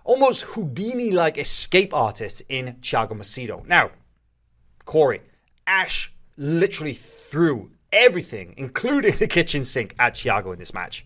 [0.02, 3.64] almost Houdini like escape artist in Thiago Macedo.
[3.68, 3.92] Now,
[4.84, 5.20] Corey,
[5.64, 11.05] Ash literally threw everything, including the kitchen sink, at Thiago in this match.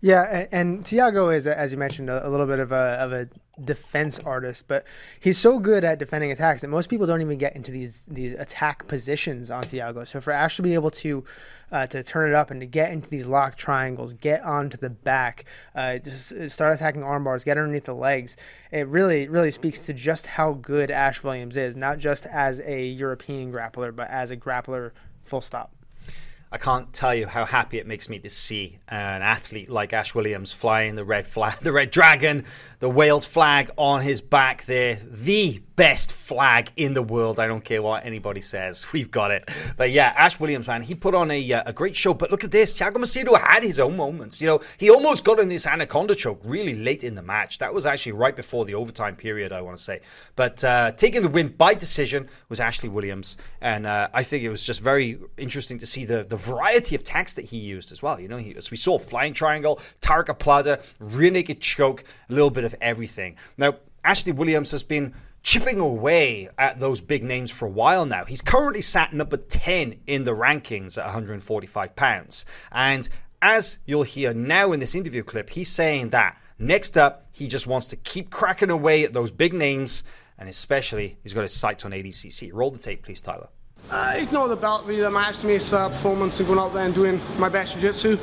[0.00, 3.12] Yeah, and, and Thiago is, as you mentioned, a, a, little bit of a of
[3.12, 3.28] a
[3.62, 4.86] defense artist, but
[5.20, 8.32] he's so good at defending attacks that most people don't even get into these these
[8.32, 10.06] attack positions on Thiago.
[10.06, 11.24] So for Ash to be able to
[11.70, 14.90] uh, to turn it up and to get into these lock triangles, get onto the
[14.90, 18.36] back, uh, just start attacking arm bars, get underneath the legs,
[18.70, 22.86] it really really speaks to just how good Ash Williams is, not just as a
[22.86, 24.92] European grappler, but as a grappler.
[25.24, 25.72] Full stop.
[26.52, 30.14] I can't tell you how happy it makes me to see an athlete like Ash
[30.14, 32.44] Williams flying the red flag, the red dragon,
[32.78, 37.38] the Wales flag on his back there, the best flag in the world.
[37.38, 38.86] I don't care what anybody says.
[38.92, 39.48] We've got it.
[39.76, 42.12] But yeah, Ash Williams, man, he put on a, uh, a great show.
[42.12, 42.78] But look at this.
[42.78, 44.40] Thiago Macedo had his own moments.
[44.40, 47.58] You know, he almost got in this anaconda choke really late in the match.
[47.58, 50.00] That was actually right before the overtime period, I want to say.
[50.36, 53.36] But uh, taking the win by decision was Ashley Williams.
[53.60, 57.00] And uh, I think it was just very interesting to see the, the variety of
[57.00, 58.20] attacks that he used as well.
[58.20, 62.64] You know, he, as we saw, flying triangle, tarikoplata, rear naked choke, a little bit
[62.64, 63.36] of everything.
[63.56, 68.24] Now, Ashley Williams has been chipping away at those big names for a while now.
[68.24, 72.44] He's currently sat number 10 in the rankings at 145 pounds.
[72.70, 73.08] And
[73.40, 77.66] as you'll hear now in this interview clip, he's saying that next up, he just
[77.66, 80.04] wants to keep cracking away at those big names,
[80.38, 82.50] and especially he's got his sights on ADCC.
[82.52, 83.48] Roll the tape, please, Tyler.
[83.92, 85.56] Uh, it's not the belt really that matters to me.
[85.56, 88.18] It's uh, performance and going out there and doing my best jiu-jitsu.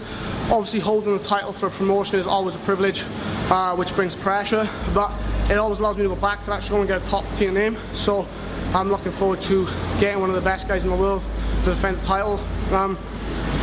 [0.49, 3.03] Obviously, holding the title for a promotion is always a privilege,
[3.51, 4.67] uh, which brings pressure.
[4.95, 5.13] But
[5.47, 7.51] it always allows me to go back to that show and get a top tier
[7.51, 7.77] name.
[7.93, 8.27] So
[8.73, 9.67] I'm looking forward to
[9.99, 11.21] getting one of the best guys in the world
[11.65, 12.39] to defend the title.
[12.71, 12.97] Um,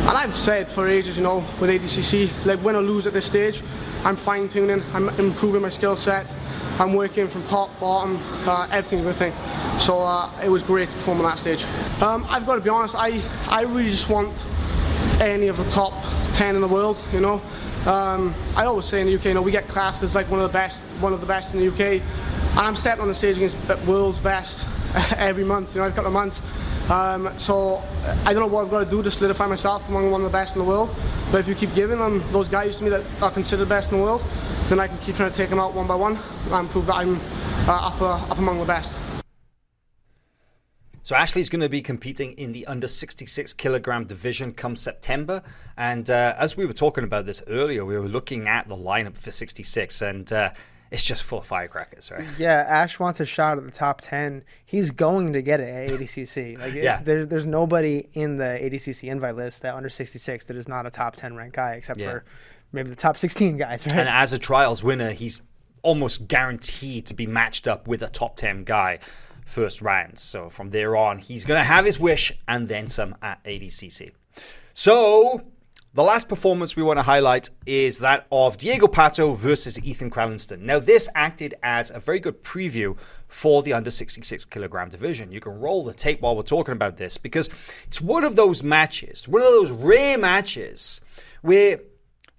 [0.07, 3.25] and I've said for ages, you know, with ADCC, like win or lose at this
[3.25, 3.61] stage,
[4.05, 6.33] I'm fine tuning, I'm improving my skill set,
[6.79, 8.17] I'm working from top, bottom,
[8.47, 9.33] uh, everything, everything.
[9.81, 11.65] So uh, it was great to perform on that stage.
[12.01, 14.45] Um, I've got to be honest, I, I really just want
[15.19, 15.93] any of the top
[16.35, 17.41] 10 in the world, you know.
[17.85, 20.39] Um, I always say in the UK, you know, we get classed as like one
[20.39, 23.13] of the best, one of the best in the UK, and I'm stepping on the
[23.13, 24.65] stage against world's best
[25.17, 26.41] every month, you know, every couple of months.
[26.89, 27.83] Um, so
[28.23, 30.31] I don't know what I've got to do to solidify myself among one of the
[30.31, 30.95] best in the world.
[31.31, 33.97] But if you keep giving them those guys to me that are considered best in
[33.97, 34.23] the world,
[34.69, 36.17] then I can keep trying to take them out one by one
[36.49, 37.19] and prove that I'm
[37.67, 38.97] uh, up, uh, up among the best.
[41.03, 45.41] So Ashley's going to be competing in the under 66 kilogram division come September.
[45.77, 49.17] And uh, as we were talking about this earlier, we were looking at the lineup
[49.17, 50.51] for 66, and uh,
[50.91, 52.27] it's just full of firecrackers, right?
[52.37, 54.43] Yeah, Ash wants a shot at the top 10.
[54.65, 56.59] He's going to get it at ADCC.
[56.59, 57.01] Like, yeah.
[57.01, 60.89] there's, there's nobody in the ADCC invite list that under 66 that is not a
[60.89, 62.11] top 10 ranked guy, except yeah.
[62.11, 62.25] for
[62.71, 63.97] maybe the top 16 guys, right?
[63.97, 65.41] And as a trials winner, he's
[65.81, 68.99] almost guaranteed to be matched up with a top 10 guy
[69.45, 70.19] first round.
[70.19, 74.11] So from there on, he's going to have his wish and then some at ADCC.
[74.73, 75.43] So
[75.97, 80.59] the last performance we want to highlight is that of Diego Pato versus Ethan Crelinsten.
[80.59, 82.95] Now, this acted as a very good preview
[83.27, 85.31] for the under 66 kilogram division.
[85.31, 87.49] You can roll the tape while we're talking about this because
[87.87, 91.01] it's one of those matches, one of those rare matches
[91.41, 91.79] where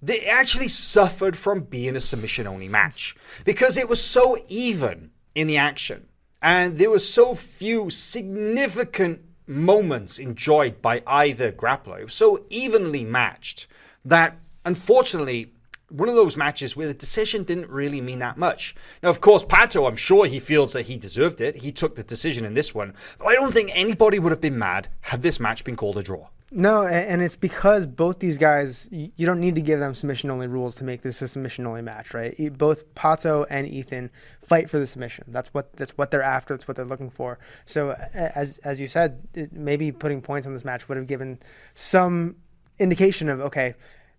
[0.01, 5.49] they actually suffered from being a submission only match because it was so even in
[5.49, 6.07] the action.
[6.41, 13.67] And there were so few significant moments enjoyed by either grappler, so evenly matched
[14.05, 15.53] that unfortunately
[15.91, 18.75] one of those matches where the decision didn't really mean that much.
[19.03, 21.57] Now, of course, Pato, I'm sure he feels that he deserved it.
[21.57, 22.95] He took the decision in this one.
[23.19, 26.03] But I don't think anybody would have been mad had this match been called a
[26.03, 26.29] draw.
[26.51, 30.47] No, and it's because both these guys, you don't need to give them submission only
[30.47, 32.57] rules to make this a submission only match, right?
[32.57, 35.27] Both Pato and Ethan fight for the submission.
[35.29, 36.55] That's what that's what they're after.
[36.55, 37.39] That's what they're looking for.
[37.67, 41.39] So, as as you said, maybe putting points on this match would have given
[41.75, 42.37] some
[42.79, 43.75] indication of okay,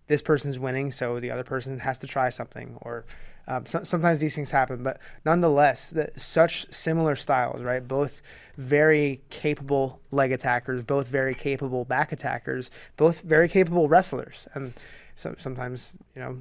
[0.06, 3.06] this person's winning, so the other person has to try something, or
[3.50, 4.84] um, so, sometimes these things happen.
[4.84, 7.86] But nonetheless, the, such similar styles, right?
[7.86, 8.22] Both
[8.56, 14.72] very capable leg attackers, both very capable back attackers, both very capable wrestlers, and
[15.16, 16.38] so, sometimes you know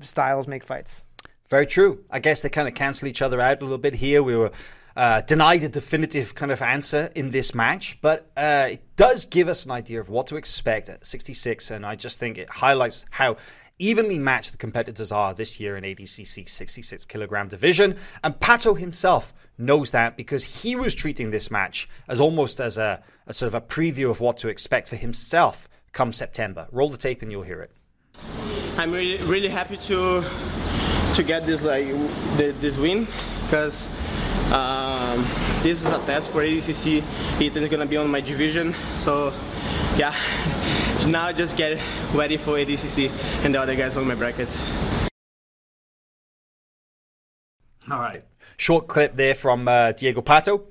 [0.00, 1.04] styles make fights.
[1.48, 2.04] Very true.
[2.10, 4.22] I guess they kind of cancel each other out a little bit here.
[4.22, 4.50] We were
[4.96, 9.46] uh, denied a definitive kind of answer in this match, but uh, it does give
[9.46, 13.06] us an idea of what to expect at 66, and I just think it highlights
[13.10, 13.36] how
[13.78, 17.96] evenly matched the competitors are this year in ADCC 66 kilogram division.
[18.22, 23.02] And Pato himself knows that because he was treating this match as almost as a,
[23.26, 26.68] a sort of a preview of what to expect for himself come September.
[26.70, 27.70] Roll the tape and you'll hear it.
[28.76, 30.24] I'm really, really happy to
[31.14, 31.86] to get this like
[32.36, 33.08] this win
[33.42, 33.88] because
[34.52, 35.26] um,
[35.62, 37.02] this is a test for ADCC.
[37.40, 39.32] Ethan is gonna be on my division, so
[39.96, 40.14] yeah.
[41.06, 41.80] Now just get
[42.12, 43.10] ready for ADCC
[43.44, 44.60] and the other guys on my brackets.
[47.90, 48.22] All right.
[48.56, 50.64] Short clip there from uh, Diego Pato.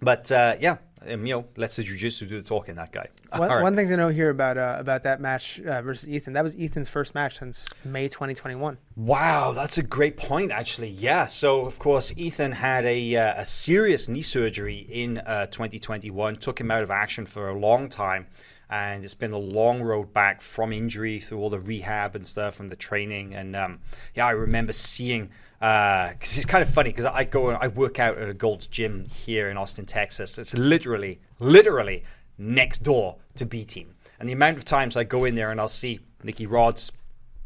[0.00, 0.76] But uh, yeah,
[1.08, 3.08] um, you know, let's the jiu-jitsu do the talking, that guy.
[3.36, 3.62] One, right.
[3.62, 6.56] one thing to know here about uh, about that match uh, versus Ethan, that was
[6.58, 8.78] Ethan's first match since May 2021.
[8.96, 10.90] Wow, that's a great point, actually.
[10.90, 11.26] Yeah.
[11.26, 16.60] So, of course, Ethan had a, uh, a serious knee surgery in uh, 2021, took
[16.60, 18.26] him out of action for a long time.
[18.70, 22.60] And it's been a long road back from injury through all the rehab and stuff
[22.60, 23.34] and the training.
[23.34, 23.80] And um,
[24.14, 25.30] yeah, I remember seeing,
[25.60, 28.34] Uh, because it's kind of funny because I go and I work out at a
[28.34, 30.38] Gold's Gym here in Austin, Texas.
[30.38, 32.04] It's literally, literally
[32.36, 33.94] next door to B Team.
[34.18, 36.92] And the amount of times I go in there and I'll see Nicky Rods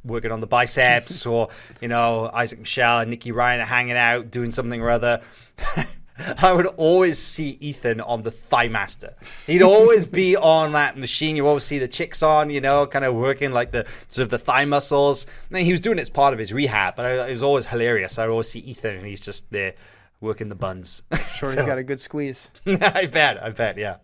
[0.05, 1.49] working on the biceps, or
[1.81, 5.21] you know Isaac Michelle and Nicky Ryan are hanging out doing something or other.
[6.39, 9.15] I would always see Ethan on the Thigh Master.
[9.47, 11.37] He'd always be on that machine.
[11.37, 14.31] You always see the chicks on, you know, kind of working like the sort of
[14.31, 15.27] the thigh muscles.
[15.51, 18.19] Mean, he was doing it as part of his rehab, but it was always hilarious.
[18.19, 19.75] I would always see Ethan, and he's just there
[20.21, 21.03] working the buns.
[21.39, 22.51] Sure, he's got a good squeeze.
[22.67, 23.99] I bet, I bet, yeah.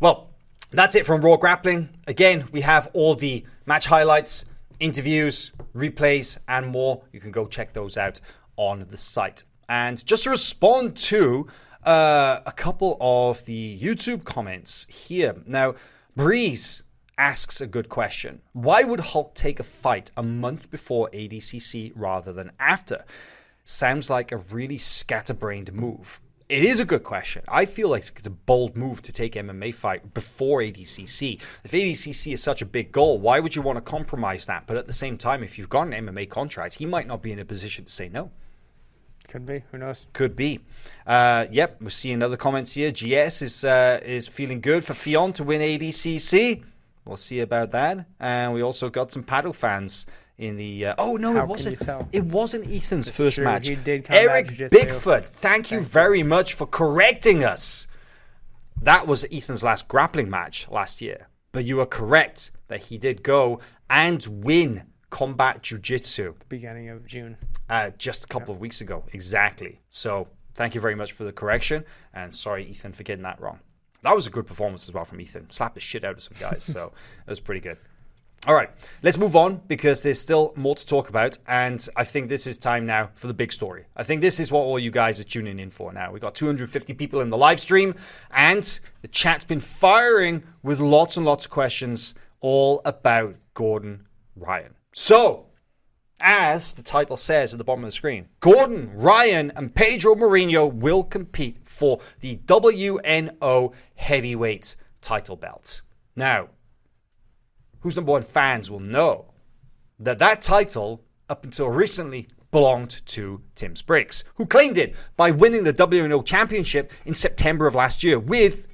[0.00, 0.30] Well,
[0.72, 1.88] that's it from FloGrappling.
[2.08, 4.44] Again, we have all the match highlights,
[4.80, 7.04] interviews, replays, and more.
[7.12, 8.20] You can go check those out
[8.56, 9.44] on the site.
[9.68, 11.46] And just to respond to
[11.84, 15.36] uh, a couple of the YouTube comments here.
[15.46, 15.74] Now,
[16.16, 16.82] Breeze
[17.16, 18.40] asks a good question.
[18.52, 23.04] Why would Hulk take a fight a month before ADCC rather than after?
[23.64, 26.20] Sounds like a really scatterbrained move.
[26.48, 27.42] It is a good question.
[27.46, 31.38] I feel like it's a bold move to take MMA fight before ADCC.
[31.62, 34.66] If ADCC is such a big goal, why would you want to compromise that?
[34.66, 37.32] But at the same time, if you've got an MMA contract, he might not be
[37.32, 38.30] in a position to say no.
[39.28, 39.62] Could be.
[39.70, 40.06] Who knows?
[40.14, 40.60] Could be.
[41.06, 42.90] Uh, yep, we're seeing other comments here.
[42.90, 46.64] GS is uh, is feeling good for Ffion to win ADCC.
[47.04, 48.06] We'll see about that.
[48.18, 50.06] And we also got some paddle fans
[50.38, 50.86] in the.
[50.86, 51.88] Uh, oh no, How it wasn't.
[52.12, 53.44] It wasn't Ethan's This first true.
[53.44, 53.68] match.
[53.68, 54.46] He did come Eric.
[54.46, 55.26] Bigfoot.
[55.26, 57.86] Thank you very much for correcting us.
[58.80, 61.28] That was Ethan's last grappling match last year.
[61.52, 63.60] But you are correct that he did go
[63.90, 67.36] and win combat jiu-jitsu Beginning of June.
[67.68, 69.04] uh, just a couple of weeks ago.
[69.12, 69.80] Exactly.
[69.90, 71.84] So thank you very much for the correction.
[72.14, 73.60] And sorry, Ethan, for getting that wrong.
[74.02, 75.50] That was a good performance as well from Ethan.
[75.50, 76.62] Slapped the shit out of some guys.
[76.62, 76.92] so
[77.26, 77.78] it was pretty good.
[78.46, 78.70] All right,
[79.02, 81.36] let's move on because there's still more to talk about.
[81.48, 83.86] And I think this is time now for the big story.
[83.96, 86.12] I think this is what all you guys are tuning in for now.
[86.12, 87.96] We've got 250 people in the live stream,
[88.30, 94.06] and the chat's been firing with lots and lots of questions all about Gordon
[94.36, 94.74] Ryan.
[94.98, 95.46] So,
[96.20, 100.70] as the title says at the bottom of the screen, Gordon, Ryan, and Pedro Marinho
[100.74, 105.82] will compete for the WNO heavyweight title belt.
[106.16, 106.48] Now,
[107.78, 109.26] who's number one fans will know
[110.00, 115.62] that that title, up until recently, belonged to Tim Spriggs, who claimed it by winning
[115.62, 118.66] the WNO championship in September of last year with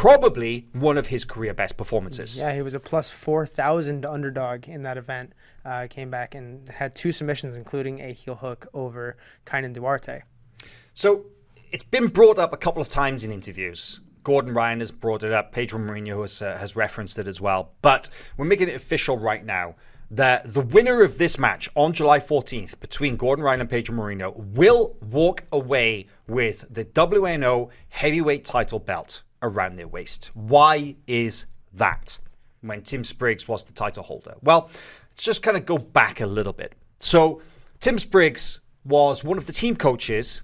[0.00, 2.38] probably one of his career best performances.
[2.38, 5.34] Yeah, he was a plus 4,000 underdog in that event.
[5.64, 10.22] Uh, came back and had two submissions, including a heel hook over Kainan Duarte.
[10.94, 11.26] So
[11.70, 14.00] it's been brought up a couple of times in interviews.
[14.22, 15.52] Gordon Ryan has brought it up.
[15.52, 17.72] Pedro Marinho has, uh, has referenced it as well.
[17.82, 19.74] But we're making it official right now.
[20.12, 24.36] that the winner of this match on July 14th between Gordon Ryan and Pedro Marinho
[24.36, 30.32] will walk away with the WNO heavyweight title belt around their waist.
[30.34, 32.18] Why is that?
[32.60, 34.34] When Tim Spriggs was the title holder.
[34.42, 34.68] Well,
[35.10, 36.74] let's just kind of go back a little bit.
[36.98, 37.40] So,
[37.80, 40.42] Tim Spriggs was one of the team coaches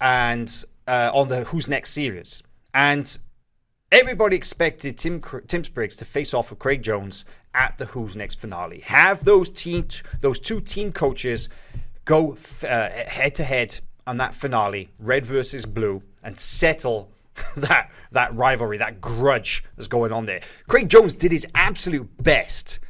[0.00, 2.42] and uh, on the Who's Next series.
[2.72, 3.18] And
[3.90, 8.40] everybody expected Tim, Tim Spriggs to face off with Craig Jones at the Who's Next
[8.40, 8.80] finale.
[8.80, 9.86] Have those team,
[10.20, 11.48] those two team coaches
[12.04, 17.10] go head to head on that finale, red versus blue, and settle
[17.56, 20.40] that that rivalry, that grudge that's going on there.
[20.68, 22.80] Craig Jones did his absolute best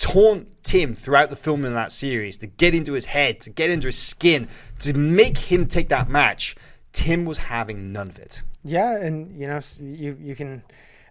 [0.00, 3.70] taunt Tim throughout the filming of that series, to get into his head, to get
[3.70, 4.48] into his skin,
[4.80, 6.56] to make him take that match.
[6.92, 8.42] Tim was having none of it.
[8.64, 10.64] Yeah, and you know, you you can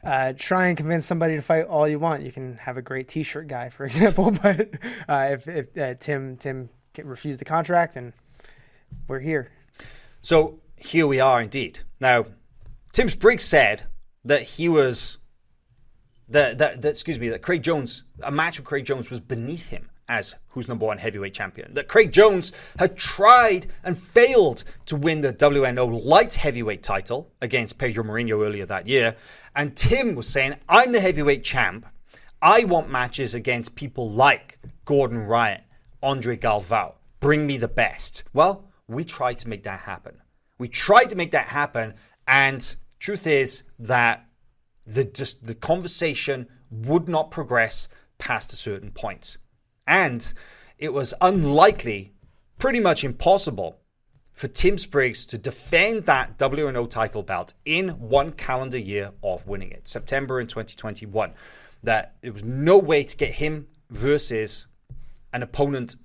[0.03, 2.23] uh, try and convince somebody to fight all you want.
[2.23, 4.69] You can have a great T-shirt guy, for example, but
[5.07, 6.69] uh, if, if uh, Tim Tim
[7.01, 8.11] refused the contract, and
[9.07, 9.51] we're here.
[10.21, 11.79] So here we are, indeed.
[11.99, 12.25] Now,
[12.91, 13.83] Tim Spriggs said
[14.25, 15.17] that he was
[16.29, 19.69] that that, that excuse me that Craig Jones a match with Craig Jones was beneath
[19.69, 21.73] him as who's number one heavyweight champion.
[21.75, 27.77] That Craig Jones had tried and failed to win the WNO light heavyweight title against
[27.77, 29.15] Pedro Marinho earlier that year.
[29.55, 31.85] And Tim was saying, I'm the heavyweight champ.
[32.41, 35.61] I want matches against people like Gordon Ryan,
[36.01, 36.93] Andre Galvao.
[37.19, 38.23] Bring me the best.
[38.33, 40.21] Well, we tried to make that happen.
[40.57, 41.93] We tried to make that happen.
[42.27, 44.25] And truth is that
[44.89, 47.87] the just the conversation would not progress
[48.17, 49.37] past a certain point.
[49.87, 50.31] And
[50.77, 52.13] it was unlikely,
[52.57, 53.79] pretty much impossible,
[54.33, 59.71] for Tim Spriggs to defend that WNO title belt in one calendar year of winning
[59.71, 61.33] it, September in 2021.
[61.83, 64.67] That it was no way to get him versus
[65.33, 65.95] an opponent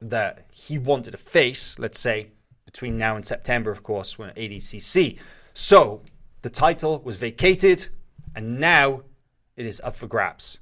[0.00, 2.28] that he wanted to face, let's say,
[2.66, 5.18] between now and September, of course, when ADCC.
[5.52, 6.02] So
[6.42, 7.88] the title was vacated,
[8.34, 9.02] and now
[9.56, 10.60] it is up for grabs.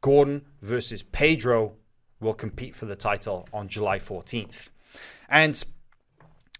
[0.00, 1.74] Gordon versus Pedro
[2.20, 4.70] will compete for the title on July 14th.
[5.28, 5.62] And,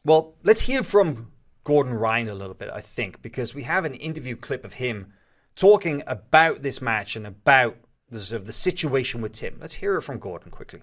[0.05, 1.33] well, let's hear from
[1.65, 5.13] Gordon Ryan a little bit, I think, because we have an interview clip of him
[5.55, 7.77] talking about this match and about
[8.09, 9.59] the, sort of the situation with Tim.
[9.61, 10.83] Let's hear it from Gordon quickly.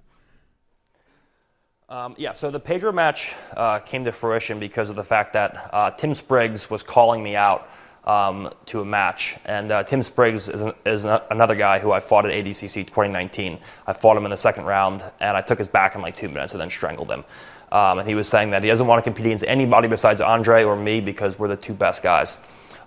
[1.89, 5.69] Um, yeah, so the Pedro match uh, came to fruition because of the fact that
[5.73, 7.67] uh, Tim Spriggs was calling me out
[8.05, 9.35] um, to a match.
[9.45, 12.85] And uh, Tim Spriggs is, an, is an, another guy who I fought at ADCC
[12.85, 13.59] 2019.
[13.87, 16.29] I fought him in the second round, and I took his back in like two
[16.29, 17.23] minutes and then strangled him.
[17.71, 20.63] Um, and he was saying that he doesn't want to compete against anybody besides Andre
[20.63, 22.37] or me because we're the two best guys.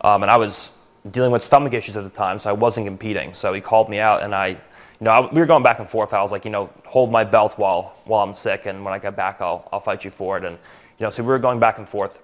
[0.01, 0.71] Um, and I was
[1.11, 3.35] dealing with stomach issues at the time, so I wasn't competing.
[3.35, 4.59] So he called me out, and I, you
[5.01, 6.13] know, I, we were going back and forth.
[6.13, 8.99] I was like, you know, hold my belt while while I'm sick, and when I
[8.99, 10.45] get back, I'll I'll fight you for it.
[10.45, 10.59] And
[10.99, 12.21] you know, so we were going back and forth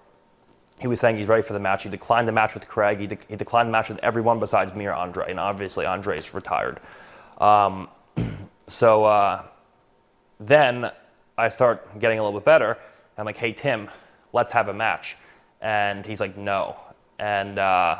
[0.79, 1.83] he was saying he's ready for the match.
[1.83, 2.99] He declined the match with Craig.
[2.99, 5.31] He, de- he declined the match with everyone besides me or Andre.
[5.31, 6.81] And obviously, Andre's retired.
[7.39, 7.89] Um,
[8.67, 9.43] so uh,
[10.41, 10.91] then
[11.37, 12.79] I start getting a little bit better.
[13.17, 13.91] I'm like, hey, Tim,
[14.33, 15.17] let's have a match.
[15.61, 16.77] And he's like, no.
[17.19, 17.97] And uh,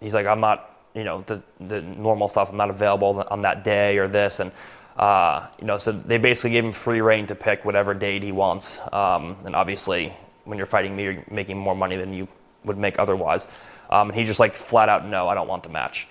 [0.00, 2.48] he's like, I'm not, you know, the, the normal stuff.
[2.50, 4.40] I'm not available on that day or this.
[4.40, 4.50] And,
[4.96, 8.32] uh, you know, so they basically gave him free reign to pick whatever date he
[8.32, 8.80] wants.
[8.92, 10.14] Um, and obviously,
[10.50, 12.28] when you're fighting me, you're making more money than you
[12.64, 13.46] would make otherwise.
[13.88, 16.08] Um, and he just like flat out, no, I don't want the match.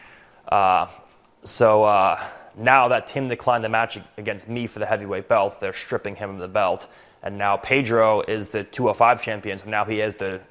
[0.48, 0.88] Uh,
[1.44, 2.20] so uh,
[2.58, 6.32] now that Tim declined the match against me for the heavyweight belt, they're stripping him
[6.32, 6.88] of the belt.
[7.22, 10.42] And now Pedro is the 205 champion, so now he is the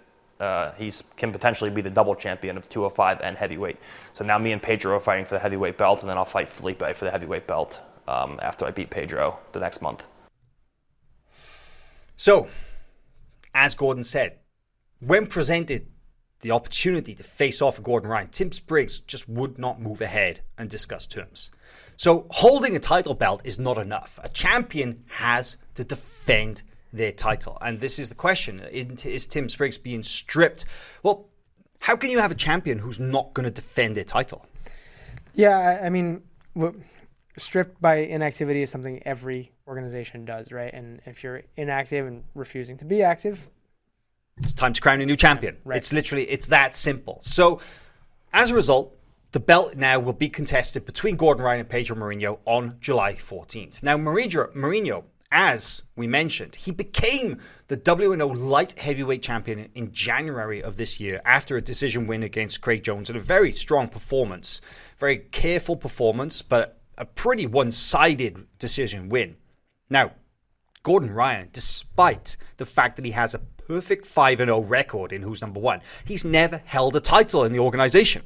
[0.41, 3.76] uh, he can potentially be the double champion of 205 and heavyweight.
[4.12, 6.49] So now me and Pedro are fighting for the heavyweight belt, and then I'll fight
[6.49, 10.07] Felipe for the heavyweight belt um, after I beat Pedro the next month.
[12.14, 12.47] So
[13.55, 14.39] as Gordon said,
[15.01, 15.87] when presented
[16.41, 20.71] the opportunity to face off Gordon Ryan, Tim Spriggs just would not move ahead and
[20.71, 21.51] discuss terms.
[21.97, 24.21] So holding a title belt is not enough.
[24.23, 27.59] A champion has to defend their title.
[27.61, 30.65] And this is the question Is Tim Spriggs being stripped?
[31.03, 31.29] Well,
[31.81, 34.47] how can you have a champion who's not going to defend their title?
[35.35, 36.23] Yeah, I mean,
[37.39, 40.72] stripped by inactivity is something every organization does, right?
[40.72, 43.49] And if you're inactive and refusing to be active,
[44.39, 45.57] it's time to crown a new champion.
[45.64, 45.76] Right.
[45.76, 47.18] It's literally it's that simple.
[47.22, 47.61] So
[48.32, 48.95] as a result,
[49.32, 53.82] the belt now will be contested between Gordon Ryan and Pedro Marinho on July 14th.
[53.82, 60.78] Now, Marinho, as we mentioned, he became the WNO light heavyweight champion in January of
[60.78, 64.62] this year after a decision win against Craig Jones and a very strong performance.
[64.97, 69.37] Very careful performance, but a pretty one sided decision win.
[69.89, 70.13] Now,
[70.83, 75.41] Gordon Ryan, despite the fact that he has a perfect 5 0 record in Who's
[75.41, 78.23] Number One, he's never held a title in the organization.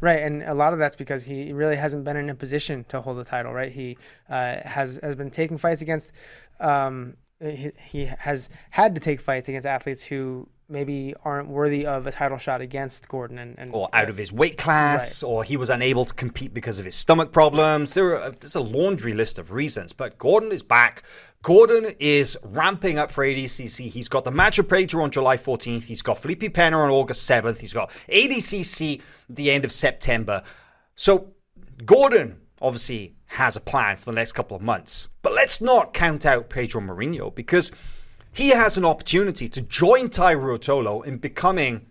[0.00, 3.00] Right, and a lot of that's because he really hasn't been in a position to
[3.00, 3.52] hold a title.
[3.52, 3.96] Right, he
[4.28, 6.12] uh, has has been taking fights against.
[6.60, 12.06] Um, he, he has had to take fights against athletes who maybe aren't worthy of
[12.06, 15.28] a title shot against Gordon and, and or out of his weight class, right.
[15.28, 17.94] or he was unable to compete because of his stomach problems.
[17.94, 21.02] There are, there's a laundry list of reasons, but Gordon is back.
[21.42, 23.88] Gordon is ramping up for ADCC.
[23.88, 25.84] He's got the match with Pedro on July 14th.
[25.84, 27.60] He's got Felipe Pena on August 7th.
[27.60, 30.42] He's got ADCC at the end of September.
[30.96, 31.34] So
[31.84, 35.08] Gordon obviously has a plan for the next couple of months.
[35.22, 37.70] But let's not count out Pedro Marinho because
[38.36, 41.86] he has an opportunity to join Tye Ruotolo in becoming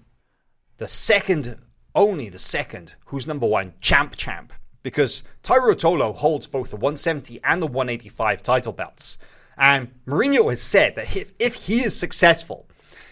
[0.78, 1.58] the second,
[1.96, 4.54] only the second, who's number one, champ champ.
[4.84, 9.18] Because Tye Ruotolo holds both the 170 and the 185 title belts.
[9.58, 12.68] And Marinho has said that if, if he is successful,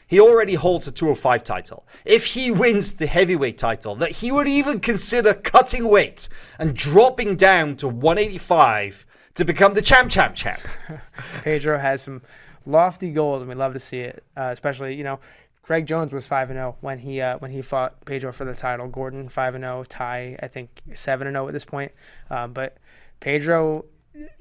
[0.05, 1.87] he already holds a 205 title.
[2.05, 6.29] If he wins the heavyweight title, that he would even consider cutting weight
[6.59, 10.61] and dropping down to 185 to become the champ, champ, champ.
[11.43, 12.21] Pedro has some
[12.65, 14.23] lofty goals, and we love to see it.
[14.35, 15.19] Uh, especially, you know,
[15.61, 18.45] Craig Jones was five and zero oh when he uh, when he fought Pedro for
[18.45, 18.87] the title.
[18.87, 19.83] Gordon five and zero.
[19.83, 21.91] Tye I think seven and zero at this point.
[22.29, 22.77] Um, but
[23.19, 23.85] Pedro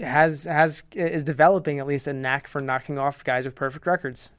[0.00, 4.30] has has is developing at least a knack for knocking off guys with perfect records.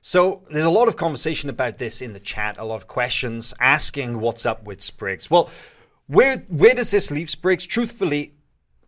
[0.00, 2.58] So there's a lot of conversation about this in the chat.
[2.58, 5.30] A lot of questions asking what's up with Spriggs.
[5.30, 5.48] Well,
[6.08, 7.66] where where does this leave Spriggs?
[7.66, 8.34] Truthfully,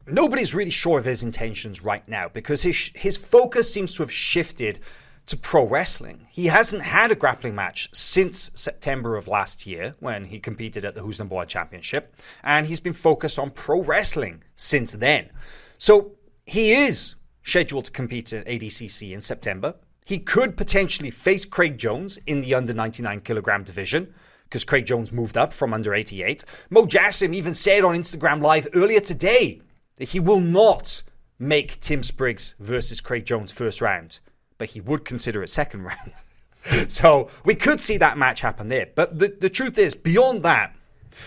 [0.07, 4.13] nobody's really sure of his intentions right now because his his focus seems to have
[4.13, 4.81] shifted
[5.27, 6.27] to pro wrestling.
[6.31, 10.95] He hasn't had a grappling match since September of last year when he competed at
[10.95, 15.31] the Who's Number One Championship, and he's been focused on pro wrestling since then.
[15.79, 16.13] So
[16.45, 19.75] he is scheduled to compete at ADCC in September.
[20.05, 24.13] He could potentially face Craig Jones in the under 99 kilogram division
[24.45, 26.45] because Craig Jones moved up from under 88.
[26.69, 29.63] Mo Jassim even said on Instagram Live earlier today
[29.99, 31.03] he will not
[31.39, 34.21] make Tim Spriggs versus Craig Jones first round,
[34.59, 36.91] but he would consider it second round.
[36.91, 38.89] so we could see that match happen there.
[38.95, 40.75] But the, the truth is, beyond that,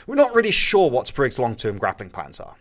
[0.05, 2.55] we're not really sure what Spriggs' long term grappling plans are.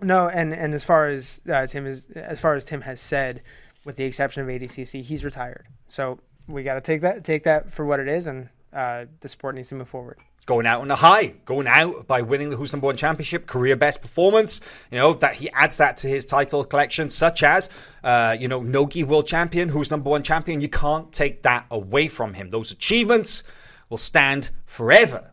[0.00, 3.42] No, and, and as far as uh, Tim is, as far as Tim has said,
[3.84, 5.66] with the exception of ADCC, he's retired.
[5.88, 9.28] So we got to take that take that for what it is, and uh, the
[9.28, 12.56] sport needs to move forward going out on a high, going out by winning the
[12.56, 14.62] Who's Number One Championship, career best performance.
[14.90, 17.68] You know that he adds that to his title collection, such as
[18.02, 20.62] uh, you know Nogi World Champion, Who's Number One Champion.
[20.62, 22.48] You can't take that away from him.
[22.48, 23.42] Those achievements
[23.90, 25.32] will stand forever.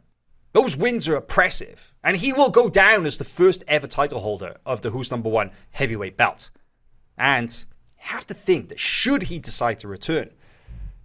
[0.51, 4.57] Those wins are oppressive, and he will go down as the first ever title holder
[4.65, 6.49] of the Who's Number One heavyweight belt.
[7.17, 7.49] And
[7.91, 10.31] you have to think that should he decide to return,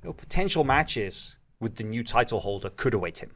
[0.02, 3.30] you know, potential matches with the new title holder could await him.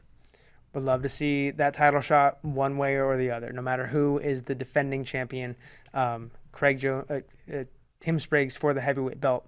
[0.75, 4.19] Would love to see that title shot one way or the other, no matter who
[4.19, 5.55] is the defending champion.
[5.93, 7.21] Um, Craig Joe, uh,
[7.53, 7.63] uh,
[8.01, 9.47] Tim Spriggs for the heavyweight belt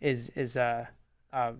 [0.00, 0.88] is is a
[1.30, 1.52] uh, uh,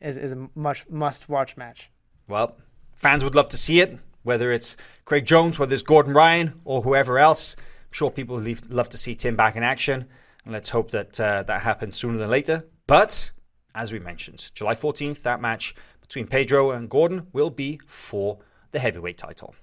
[0.00, 1.90] is is a much must watch match.
[2.28, 2.56] Well,
[2.94, 6.82] fans would love to see it, whether it's Craig Jones, whether it's Gordon Ryan, or
[6.82, 7.56] whoever else.
[7.58, 10.06] I'm sure people would love to see Tim back in action,
[10.44, 12.66] and let's hope that uh, that happens sooner than later.
[12.86, 13.32] But
[13.74, 15.74] as we mentioned, July 14th, that match
[16.06, 18.38] between Pedro and Gordon will be for
[18.70, 19.54] the heavyweight title.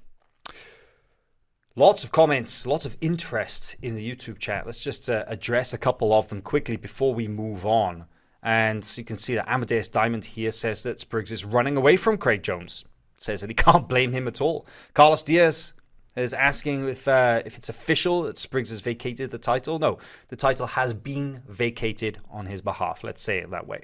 [1.75, 4.65] Lots of comments, lots of interest in the YouTube chat.
[4.65, 8.05] Let's just uh, address a couple of them quickly before we move on.
[8.43, 11.95] And so you can see that Amadeus Diamond here says that Spriggs is running away
[11.95, 12.85] from Craig Jones.
[13.17, 14.67] Says that he can't blame him at all.
[14.93, 15.73] Carlos Diaz
[16.15, 19.79] is asking if uh, if it's official that Spriggs has vacated the title.
[19.79, 23.03] No, the title has been vacated on his behalf.
[23.03, 23.83] Let's say it that way.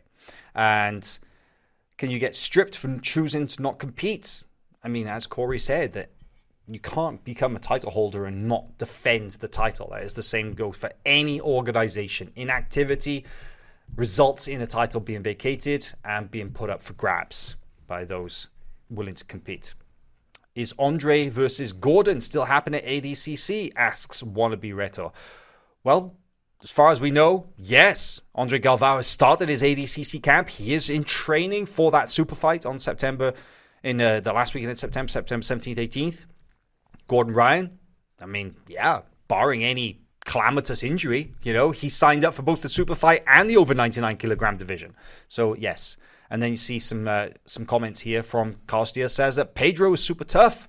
[0.54, 1.18] And
[2.00, 4.44] can you get stripped from choosing to not compete?
[4.82, 6.10] I mean, as Corey said, that
[6.66, 9.90] you can't become a title holder and not defend the title.
[9.92, 12.32] That is the same goes for any organization.
[12.38, 13.26] Inactivity
[13.98, 18.48] results in a title being vacated and being put up for grabs by those
[18.90, 19.74] willing to compete.
[20.56, 23.74] Is Andre versus Gordon still happening at ADCC?
[23.76, 25.12] Asks Wannabe Reto.
[25.84, 26.16] Well,
[26.64, 30.50] as far as we know, yes, Andre Galvao has started his ADCC camp.
[30.50, 33.34] He is in training for that super fight on September,
[33.84, 36.26] in uh, the last weekend in September, September 17th, 18th.
[37.08, 37.80] Gordon Ryan,
[38.22, 42.70] I mean, yeah, barring any calamitous injury, you know, he signed up for both the
[42.70, 44.96] super fight and the over 99 kilogram division.
[45.28, 45.98] So, yes.
[46.30, 50.04] And then you see some uh, some comments here from Costia says that Pedro is
[50.04, 50.68] super tough.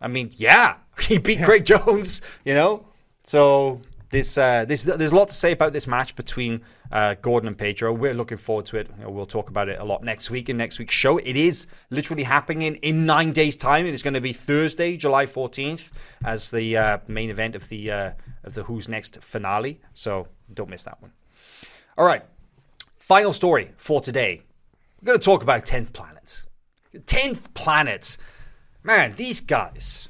[0.00, 2.86] I mean, yeah, He beat Craig Jones, you know.
[3.20, 3.80] So
[4.10, 7.58] this, uh, this, there's a lot to say about this match between uh, Gordon and
[7.58, 7.92] Pedro.
[7.92, 8.88] We're looking forward to it.
[8.98, 11.18] You know, we'll talk about it a lot next week in next week's show.
[11.18, 13.84] It is literally happening in nine days' time.
[13.86, 15.90] It is going to be Thursday, July 14th,
[16.24, 18.10] as the uh, main event of the uh,
[18.44, 19.80] of the Who's Next finale.
[19.92, 21.12] So don't miss that one.
[21.98, 22.22] All right,
[22.98, 24.42] final story for today.
[25.00, 26.46] We're going to talk about 10th Planet.
[26.94, 28.16] 10th Planet.
[28.82, 30.08] Man, these guys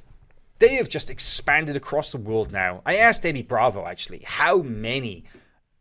[0.59, 2.83] they have just expanded across the world now.
[2.87, 5.25] I asked Eddie Bravo actually how many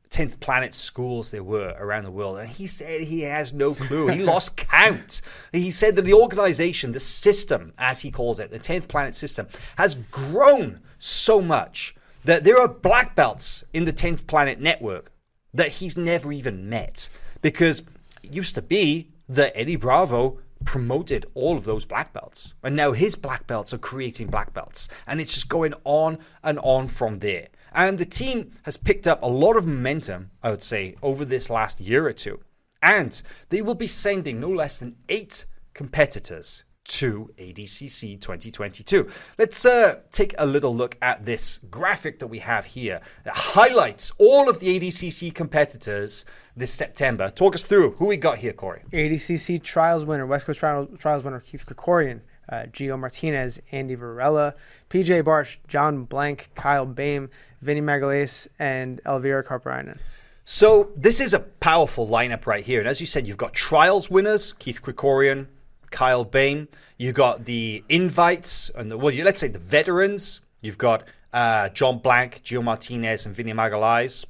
[0.09, 4.07] 10th planet schools there were around the world, and he said he has no clue.
[4.07, 5.21] He lost count.
[5.51, 9.47] He said that the organization, the system, as he calls it, the 10th planet system,
[9.77, 15.11] has grown so much that there are black belts in the 10th planet network
[15.53, 17.09] that he's never even met.
[17.41, 17.83] Because
[18.23, 22.53] it used to be that Eddie Bravo promoted all of those black belts.
[22.63, 24.89] And now his black belts are creating black belts.
[25.07, 27.47] And it's just going on and on from there.
[27.73, 31.49] And the team has picked up a lot of momentum, I would say, over this
[31.49, 32.41] last year or two.
[32.81, 39.07] And they will be sending no less than eight competitors to ADCC 2022.
[39.37, 44.11] Let's uh, take a little look at this graphic that we have here that highlights
[44.17, 46.25] all of the ADCC competitors
[46.55, 47.29] this September.
[47.29, 48.83] Talk us through who we got here, Corey.
[48.93, 54.53] ADCC Trials winner, West Coast Trials, trials winner Keith Krikorian, uh, Gio Martinez, Andy Varela,
[54.89, 57.29] PJ Barch, John Blank, Kyle Boehm,
[57.61, 59.97] Vinny Magalhaes, and Elvira Karppinen.
[60.47, 62.79] So this is a powerful lineup right here.
[62.79, 65.47] And as you said, you've got trials winners, Keith Krikorian,
[65.95, 66.67] Kyle Boehm.
[66.97, 70.41] You got the invites and the well, you, let's say the veterans.
[70.61, 74.25] You've got uh, John Blank, Gio Martinez, and Vinny Magalhaes.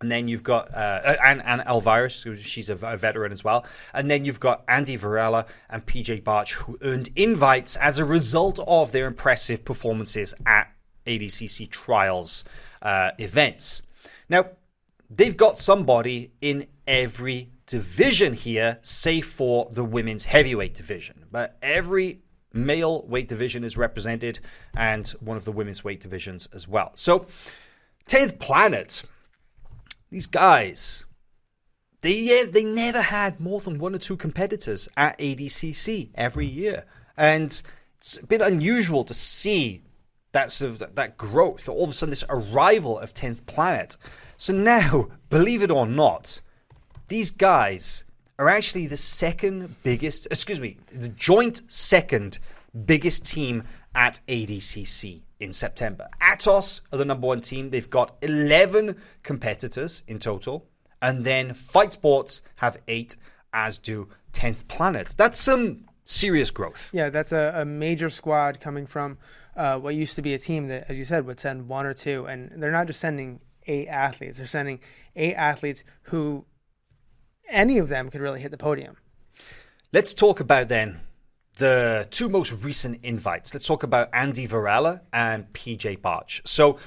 [0.00, 3.64] And then you've got uh, and, and Elvira, she's a, a, veteran as well.
[3.94, 8.58] And then you've got Andy Varela and PJ Barch, who earned invites as a result
[8.66, 10.72] of their impressive performances at
[11.06, 12.42] ADCC Trials
[12.80, 13.82] uh, events.
[14.28, 14.46] Now,
[15.08, 21.24] they've got somebody in every division here, save for the women's heavyweight division.
[21.32, 22.20] But every
[22.52, 24.40] male weight division is represented
[24.76, 26.90] and one of the women's weight divisions as well.
[26.92, 27.26] So,
[28.10, 29.04] 10th Planet,
[30.10, 31.06] these guys,
[32.02, 36.84] they, they never had more than one or two competitors at ADCC every year.
[37.16, 37.62] And
[37.96, 39.82] it's a bit unusual to see
[40.32, 43.96] that sort of that growth, all of a sudden this arrival of 10th Planet.
[44.36, 46.42] So now, believe it or not,
[47.12, 48.04] these guys
[48.38, 52.38] are actually the second biggest, excuse me, the joint second
[52.86, 56.08] biggest team at ADCC in September.
[56.22, 57.68] Atos are the number one team.
[57.68, 60.64] They've got 11 competitors in total.
[61.02, 63.18] And then Fight Sports have eight,
[63.52, 65.14] as do 10th Planet.
[65.14, 66.92] That's some serious growth.
[66.94, 69.18] Yeah, that's a, a major squad coming from
[69.54, 71.92] uh, what used to be a team that, as you said, would send one or
[71.92, 72.24] two.
[72.24, 74.80] And they're not just sending eight athletes, they're sending
[75.14, 76.46] eight athletes who
[77.52, 78.96] any of them could really hit the podium.
[79.92, 81.00] Let's talk about then
[81.58, 83.54] the two most recent invites.
[83.54, 86.40] Let's talk about Andy Varela and PJ Barch.
[86.44, 86.78] So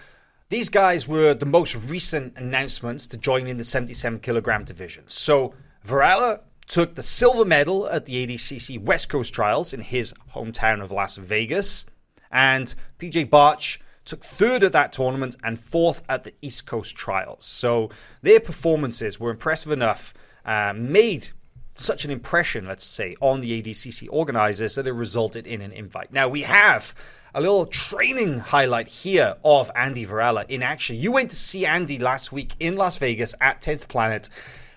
[0.50, 5.04] these guys were the most recent announcements to join in the 77 kilogram division.
[5.08, 5.54] So
[5.84, 10.92] Varela took the silver medal at the ADCC West Coast Trials in his hometown of
[10.92, 11.86] Las Vegas,
[12.32, 17.46] and PJ Barch took third at that tournament and fourth at the East Coast Trials.
[17.46, 17.90] So
[18.22, 20.14] their performances were impressive enough
[20.46, 21.30] uh, made
[21.74, 26.12] such an impression, let's say, on the ADCC organizers that it resulted in an invite.
[26.14, 26.96] Now, we have
[27.34, 30.96] a little training highlight here of Andy Varela in action.
[30.96, 34.30] You went to see Andy last week in Las Vegas at 10th Planet.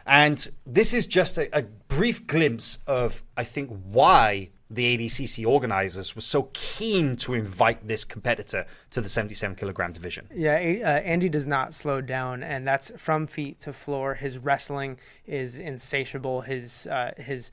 [0.05, 6.15] And this is just a, a brief glimpse of, I think, why the ADCC organizers
[6.15, 10.29] were so keen to invite this competitor to the 77 kilogram division.
[10.35, 14.15] Yeah, uh, Andy does not slow down, and that's from feet to floor.
[14.15, 16.43] His wrestling is insatiable.
[16.43, 17.51] His uh, his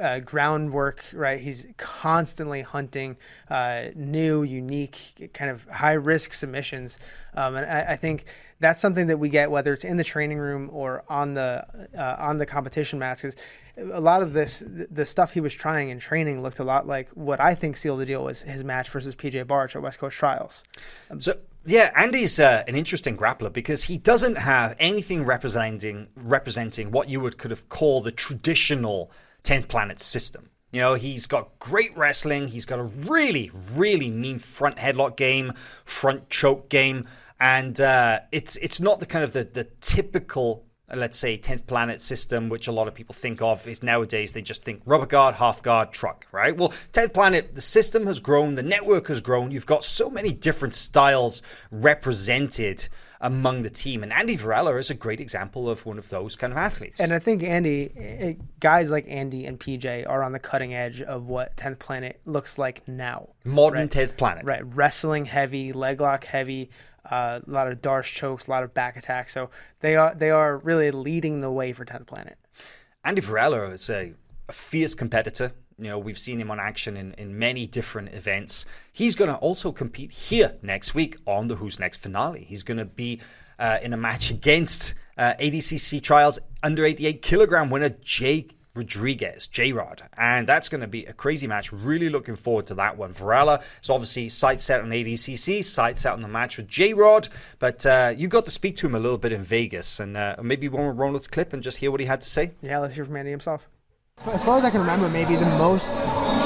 [0.00, 1.40] uh, groundwork, right?
[1.40, 3.16] He's constantly hunting
[3.48, 6.98] uh, new, unique, kind of high risk submissions,
[7.34, 8.24] um, and I, I, think
[8.58, 11.64] that's something that we get whether it's in the training room or on the
[11.96, 13.22] uh, on the competition mats.
[13.22, 13.36] Because
[13.76, 17.08] a lot of this, the stuff he was trying in training looked a lot like
[17.10, 20.16] what I think sealed the deal was his match versus PJ Barch at West Coast
[20.16, 20.62] Trials.
[21.10, 21.34] Um, so
[21.66, 27.20] yeah, Andy's uh, an interesting grappler because he doesn't have anything representing representing what you
[27.20, 29.10] would could have called the traditional
[29.44, 30.50] 10th planet system.
[30.72, 32.48] You know, he's got great wrestling.
[32.48, 35.52] He's got a really, really mean front headlock game,
[35.84, 37.06] front choke game,
[37.40, 42.00] and uh, it's it's not the kind of the, the typical let's say 10th planet
[42.00, 45.34] system which a lot of people think of is nowadays they just think rubber guard
[45.36, 46.56] half guard truck right?
[46.56, 49.50] Well 10th planet the system has grown the network has grown.
[49.50, 52.88] You've got so many different styles represented
[53.20, 54.02] among the team.
[54.02, 57.00] And andy varela is a great example of one of those kind of athletes.
[57.00, 61.00] And I think Andy, eh, guys like Andy and PJ are on the cutting edge
[61.00, 63.30] of what 10th Planet looks like now.
[63.44, 63.90] modern right.
[63.90, 64.44] 10th planet.
[64.44, 66.70] Right, wrestling heavy, leg lock heavy,
[67.10, 69.32] uh, a lot of darce chokes, a lot of back attacks.
[69.32, 69.50] So
[69.80, 72.38] they are they are really leading the way for 10th Planet.
[73.04, 74.14] Andy Varela is a,
[74.48, 75.52] a fierce competitor.
[75.78, 78.64] You know, we've seen him on action in, in many different events.
[78.92, 82.44] He's going to also compete here next week on the Who's Next finale.
[82.48, 83.20] He's going to be
[83.58, 89.72] uh, in a match against uh, ADCC Trials under 88 kilogram winner Jake Rodriguez, J
[89.72, 90.02] Rod.
[90.16, 91.72] And that's going to be a crazy match.
[91.72, 93.12] Really looking forward to that one.
[93.12, 97.28] Varela is obviously sight set on ADCC, sight set on the match with J Rod.
[97.58, 100.36] But uh, you got to speak to him a little bit in Vegas and uh,
[100.42, 102.52] maybe one with Ronald's clip and just hear what he had to say.
[102.62, 103.68] Yeah, let's hear from Andy himself.
[104.26, 105.92] As far as I can remember, maybe the most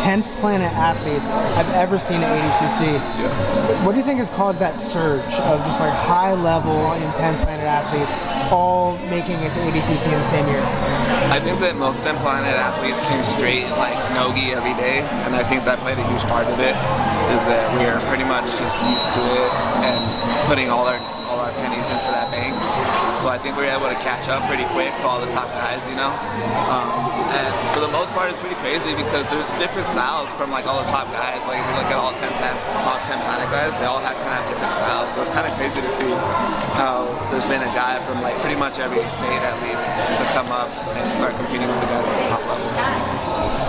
[0.00, 3.84] 10th planet athletes I've ever seen at ADCC.
[3.84, 7.42] What do you think has caused that surge of just like high level and 10th
[7.42, 8.18] planet athletes
[8.50, 10.62] all making it to ADCC in the same year?
[11.30, 15.42] I think that most 10 planet athletes came straight like nogi every day, and I
[15.44, 16.76] think that played a huge part of it.
[17.34, 19.52] Is that we are pretty much just used to it
[19.84, 20.00] and
[20.48, 22.56] putting all our all our pennies into that bank.
[23.18, 25.50] So I think we were able to catch up pretty quick to all the top
[25.50, 26.14] guys, you know.
[26.70, 26.86] Um,
[27.34, 30.78] and for the most part, it's pretty crazy because there's different styles from like all
[30.78, 31.42] the top guys.
[31.42, 32.38] Like if you look at all 10, 10
[32.86, 35.10] top 10 planet guys, they all have kind of different styles.
[35.10, 36.14] So it's kind of crazy to see
[36.78, 40.54] how there's been a guy from like pretty much every state at least to come
[40.54, 43.68] up and start competing with the guys at the top level.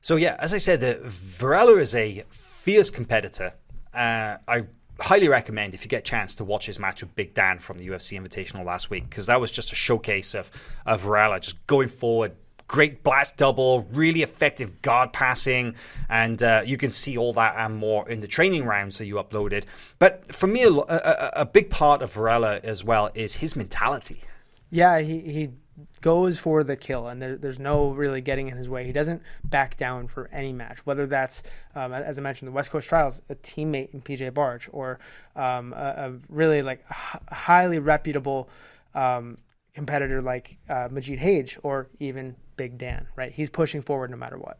[0.00, 3.54] So yeah, as I said, the Varela is a fierce competitor.
[3.92, 4.66] Uh, I
[5.00, 7.78] highly recommend if you get a chance to watch his match with Big Dan from
[7.78, 10.50] the UFC Invitational last week because that was just a showcase of
[10.86, 12.32] of Varela just going forward.
[12.68, 15.74] Great blast double, really effective guard passing,
[16.08, 19.16] and uh, you can see all that and more in the training rounds that you
[19.16, 19.64] uploaded.
[19.98, 24.20] But for me, a, a, a big part of Varela as well is his mentality.
[24.70, 25.50] Yeah, he, he
[26.00, 28.84] goes for the kill, and there, there's no really getting in his way.
[28.84, 31.42] He doesn't back down for any match, whether that's,
[31.74, 34.98] um, as I mentioned, the West Coast Trials, a teammate in PJ Barch, or
[35.36, 38.48] um, a, a, really like highly reputable
[38.94, 39.36] um,
[39.74, 43.06] competitor like uh, Magid Hage, or even Big Dan.
[43.16, 44.58] Right, he's pushing forward no matter what.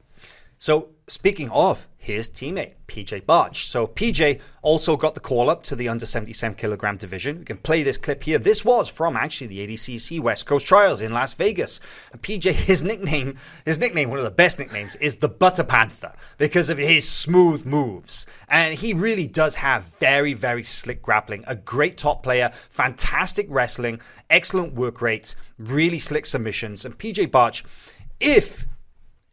[0.60, 3.64] So, speaking of his teammate, PJ Barch.
[3.64, 7.38] So, PJ also got the call up to the under 77 kilogram division.
[7.38, 8.38] We can play this clip here.
[8.38, 11.80] This was from actually the ADCC West Coast Trials in Las Vegas.
[12.12, 16.12] And PJ, his nickname, his nickname, one of the best nicknames, is the Butter Panther
[16.36, 18.26] because of his smooth moves.
[18.46, 23.98] And he really does have very, very slick grappling, a great top player, fantastic wrestling,
[24.28, 26.84] excellent work rate, really slick submissions.
[26.84, 27.64] And PJ Barch,
[28.20, 28.66] if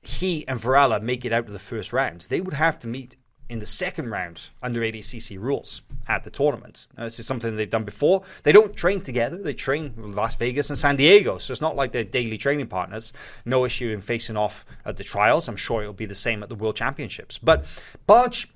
[0.07, 3.17] he and Varela make it out to the first round, they would have to meet
[3.49, 6.87] in the second round under ADCC rules at the tournament.
[6.97, 8.23] Now, this is something they've done before.
[8.43, 9.35] They don't train together.
[9.37, 12.67] They train in Las Vegas and San Diego, so it's not like they're daily training
[12.67, 13.11] partners.
[13.43, 15.49] No issue in facing off at the trials.
[15.49, 17.37] I'm sure it'll be the same at the World Championships.
[17.37, 17.65] But
[18.07, 18.47] Barch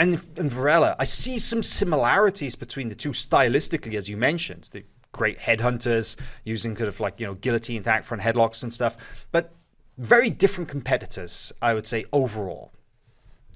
[0.00, 4.68] and, and Varela, I see some similarities between the two stylistically, as you mentioned.
[4.72, 8.96] The great headhunters using kind of like, you know, guillotine attack front headlocks and stuff.
[9.30, 9.52] But
[9.98, 12.72] very different competitors, I would say, overall.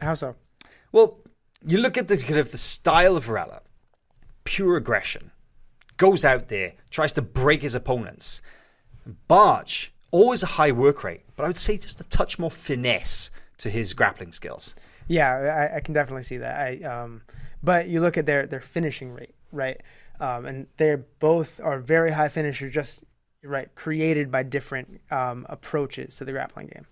[0.00, 0.36] How so?
[0.92, 1.18] Well,
[1.66, 3.62] you look at the kind of the style of Varela,
[4.44, 5.30] pure aggression,
[5.96, 8.40] goes out there, tries to break his opponents.
[9.28, 13.30] Barch, always a high work rate, but I would say just a touch more finesse
[13.58, 14.74] to his grappling skills.
[15.08, 16.56] Yeah, I, I can definitely see that.
[16.56, 17.22] I, um,
[17.62, 19.80] but you look at their their finishing rate, right?
[20.18, 23.02] Um, and they both are very high finishers, just
[23.42, 26.86] right, created by different um, approaches to the grappling game.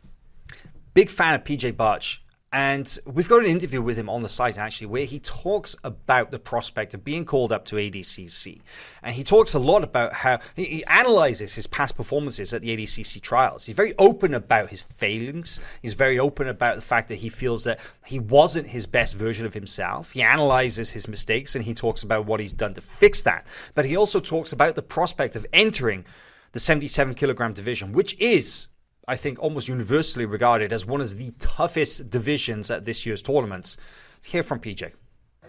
[0.95, 2.21] Big fan of PJ Barch.
[2.51, 6.31] And we've got an interview with him on the site actually, where he talks about
[6.31, 8.63] the prospect of being called up to ADCC.
[9.03, 12.75] And he talks a lot about how he, he analyzes his past performances at the
[12.75, 13.67] ADCC trials.
[13.67, 15.61] He's very open about his failings.
[15.83, 19.45] He's very open about the fact that he feels that he wasn't his best version
[19.45, 20.13] of himself.
[20.13, 23.47] He analyzes his mistakes and he talks about what he's done to fix that.
[23.75, 26.07] But he also talks about the prospect of entering
[26.53, 28.69] the 77 kilogram division, which is
[29.09, 33.79] I think, almost universally regarded as one of the toughest divisions at this year's tournaments.
[34.19, 34.93] Let's hear from PJ.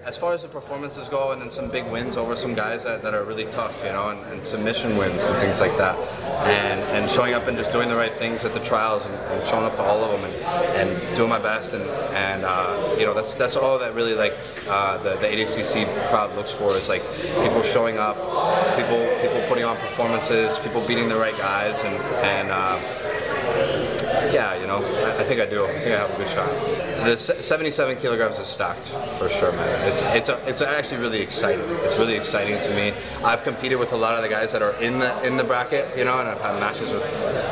[0.06, 3.04] As far as the performances go, and then some big wins over some guys that,
[3.04, 5.97] that are really tough, you know, and, and submission wins and things like that,
[6.47, 9.45] and and showing up and just doing the right things at the trials and, and
[9.50, 11.84] showing up to all of them and, and doing my best and
[12.16, 14.34] and uh, you know that's that's all that really like
[14.70, 17.04] uh, the the ADCC crowd looks for is like
[17.43, 18.16] people showing up,
[18.78, 22.52] people people putting on performances, people beating the right guys, and and.
[22.52, 22.80] Uh,
[24.34, 25.66] yeah, you know, I, I, think I do.
[25.66, 26.50] I think I have a good shot.
[27.06, 29.88] The 77 kilograms is stacked for sure, man.
[29.90, 31.66] It's it's a, it's actually really exciting.
[31.84, 32.94] It's really exciting to me.
[33.24, 35.98] I've competed with a lot of the guys that are in the in the bracket,
[35.98, 37.04] you know, and I've had matches with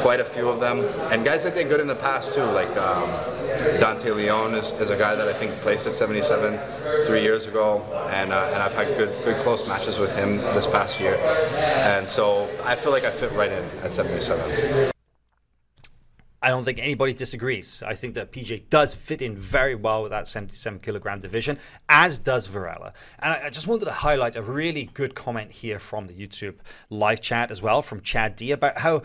[0.02, 0.80] quite a few of them,
[1.12, 2.76] and guys that did good in the past too, like.
[2.78, 3.10] Um,
[3.58, 6.60] Dante Leon is, is, a guy that I think placed at 77
[7.08, 10.68] three years ago, and uh, and I've had good good close matches with him this
[10.68, 14.92] past year, and so I feel like I fit right in at 77.
[16.42, 17.82] I don't think anybody disagrees.
[17.82, 21.58] I think that PJ does fit in very well with that 77 kilogram division,
[21.90, 22.94] as does Varela.
[23.20, 26.56] And I just wanted to highlight a really good comment here from the YouTube
[26.92, 29.02] live chat as well from Chad D about how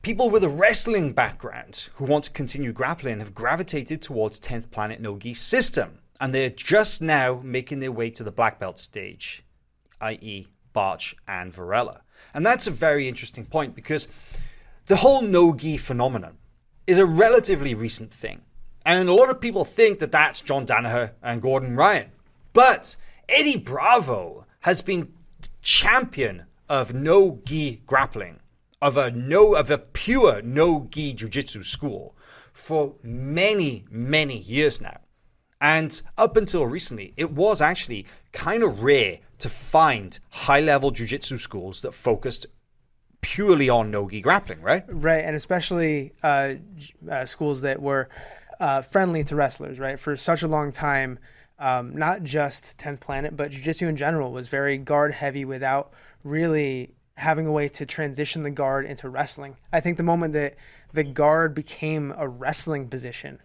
[0.00, 5.00] people with a wrestling background who want to continue grappling have gravitated towards 10th Planet
[5.00, 5.98] Nogi system.
[6.18, 9.44] And they're just now making their way to the black belt stage,
[10.00, 12.00] i.e., Barch and Varela.
[12.32, 14.08] And that's a very interesting point because
[14.86, 16.37] the whole no gi phenomenon
[16.88, 18.40] is a relatively recent thing.
[18.86, 22.12] And a lot of people think that that's John Danaher and Gordon Ryan.
[22.54, 22.96] But
[23.28, 25.12] Eddie Bravo has been
[25.60, 28.40] champion of no gi grappling,
[28.80, 32.16] of a no of a pure no gi jiu-jitsu school
[32.54, 35.00] for many, many years now.
[35.60, 41.06] And up until recently, it was actually kind of rare to find high level jiu
[41.06, 42.46] jitsu schools that focused
[43.28, 44.84] purely on nogi grappling, right?
[44.88, 46.54] Right, and especially uh,
[47.10, 48.08] uh, schools that were
[48.58, 50.00] uh, friendly to wrestlers, right?
[50.00, 51.18] For such a long time,
[51.58, 55.92] um, not just 10th Planet, but jiu-jitsu in general was very guard heavy without
[56.24, 59.56] really having a way to transition the guard into wrestling.
[59.74, 60.54] I think the moment that
[60.94, 63.40] the guard became a wrestling position,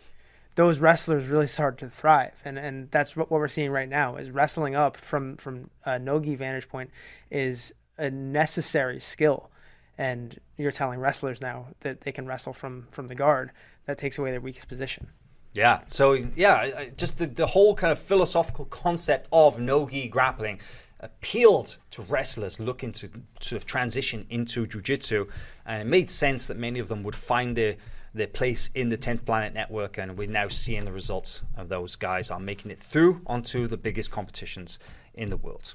[0.56, 4.16] those wrestlers really started to thrive, and and that's what, what we're seeing right now
[4.16, 6.92] is wrestling up from from a nogi vantage point
[7.32, 9.50] is a necessary skill
[9.98, 13.52] and you're telling wrestlers now that they can wrestle from from the guard
[13.86, 15.08] that takes away their weakest position.
[15.54, 15.82] Yeah.
[15.88, 20.60] So yeah just the, the whole kind of philosophical concept of no-gi grappling
[21.00, 23.10] appealed to wrestlers looking to
[23.42, 25.28] sort of transition into jiu-jitsu
[25.66, 27.76] and it made sense that many of them would find their
[28.14, 31.96] their place in the 10th planet network and we're now seeing the results of those
[31.96, 34.80] guys are making it through onto the biggest competitions
[35.14, 35.74] in the world.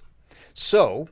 [0.55, 1.09] So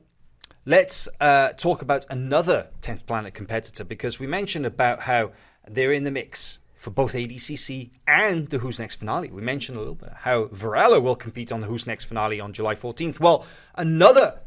[0.67, 5.31] Let's uh, talk about another 10th Planet competitor because we mentioned about how
[5.65, 9.31] they're in the mix for both ADCC and the Who's Next finale.
[9.31, 12.51] We mentioned a little bit how Varela will compete on the Who's Next finale on
[12.51, 13.21] July 14th.
[13.21, 13.45] Well,
[13.75, 14.41] another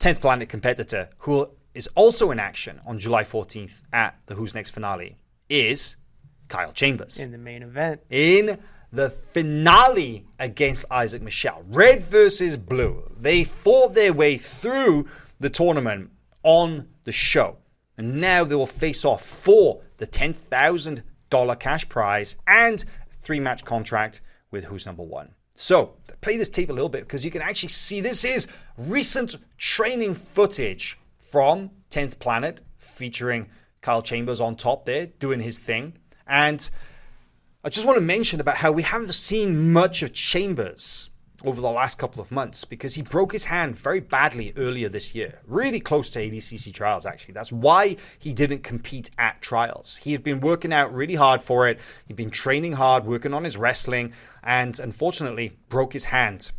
[0.00, 4.70] 10th Planet competitor who is also in action on July 14th at the Who's Next
[4.70, 5.18] finale
[5.48, 5.96] is
[6.48, 7.20] Kyle Chambers.
[7.20, 8.00] In the main event.
[8.10, 8.58] In
[8.92, 11.62] the finale against Isaac Michelle.
[11.68, 13.08] Red versus blue.
[13.16, 15.06] They fought their way through
[15.40, 16.10] the tournament
[16.44, 17.56] on the show.
[17.98, 24.20] And now they will face off for the $10,000 cash prize and three match contract
[24.50, 25.34] with Who's Number One.
[25.56, 28.46] So, play this tape a little bit because you can actually see this is
[28.78, 33.48] recent training footage from 10th Planet featuring
[33.82, 35.98] Kyle Chambers on top there doing his thing.
[36.26, 36.68] And
[37.62, 41.09] I just want to mention about how we haven't seen much of Chambers
[41.44, 45.14] over the last couple of months because he broke his hand very badly earlier this
[45.14, 47.34] year, really close to ADCC trials, actually.
[47.34, 49.96] That's why he didn't compete at trials.
[49.98, 53.44] He had been working out really hard for it, he'd been training hard, working on
[53.44, 54.12] his wrestling,
[54.42, 56.52] and unfortunately broke his hand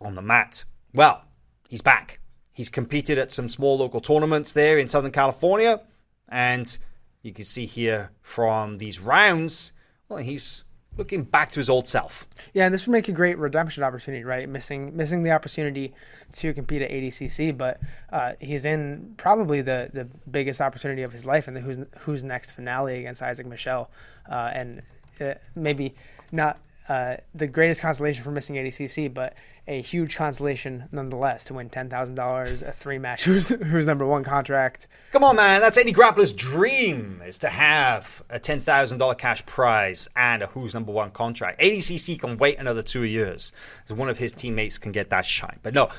[0.00, 0.64] on the mat.
[0.94, 1.24] Well,
[1.68, 2.20] he's back.
[2.52, 5.80] He's competed at some small local tournaments there in Southern California,
[6.28, 6.76] and
[7.22, 9.72] you can see here from these rounds,
[10.08, 10.64] well, he's
[10.96, 12.26] looking back to his old self.
[12.52, 14.48] Yeah, and this would make a great redemption opportunity, right?
[14.48, 15.94] Missing missing the opportunity
[16.34, 17.80] to compete at ADCC, but
[18.10, 22.22] uh, he's in probably the the biggest opportunity of his life in the who's who's
[22.22, 23.90] next finale against Isaac Michelle,
[24.30, 24.82] uh, and
[25.20, 25.94] uh, maybe
[26.30, 29.34] not uh, the greatest consolation for missing ADCC, but
[29.66, 34.06] a huge consolation nonetheless to win ten thousand dollars, a three match who's who's number
[34.06, 34.88] one contract.
[35.12, 39.44] Come on, man, that's any grappler's dream is to have a ten thousand dollar cash
[39.46, 41.60] prize and a who's number one contract.
[41.60, 43.52] ADCC can wait another two years,
[43.84, 45.58] so one of his teammates can get that shine.
[45.62, 45.90] But no,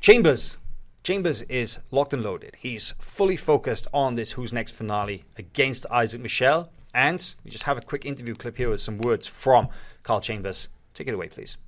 [0.00, 0.58] Chambers.
[1.02, 2.56] Chambers is locked and loaded.
[2.58, 6.70] He's fully focused on this Who's Next finale against Isaac Michel.
[6.92, 9.68] And we just have a quick interview clip here with some words from
[10.02, 10.68] Kyle Chambers.
[10.94, 11.58] Take it away, please.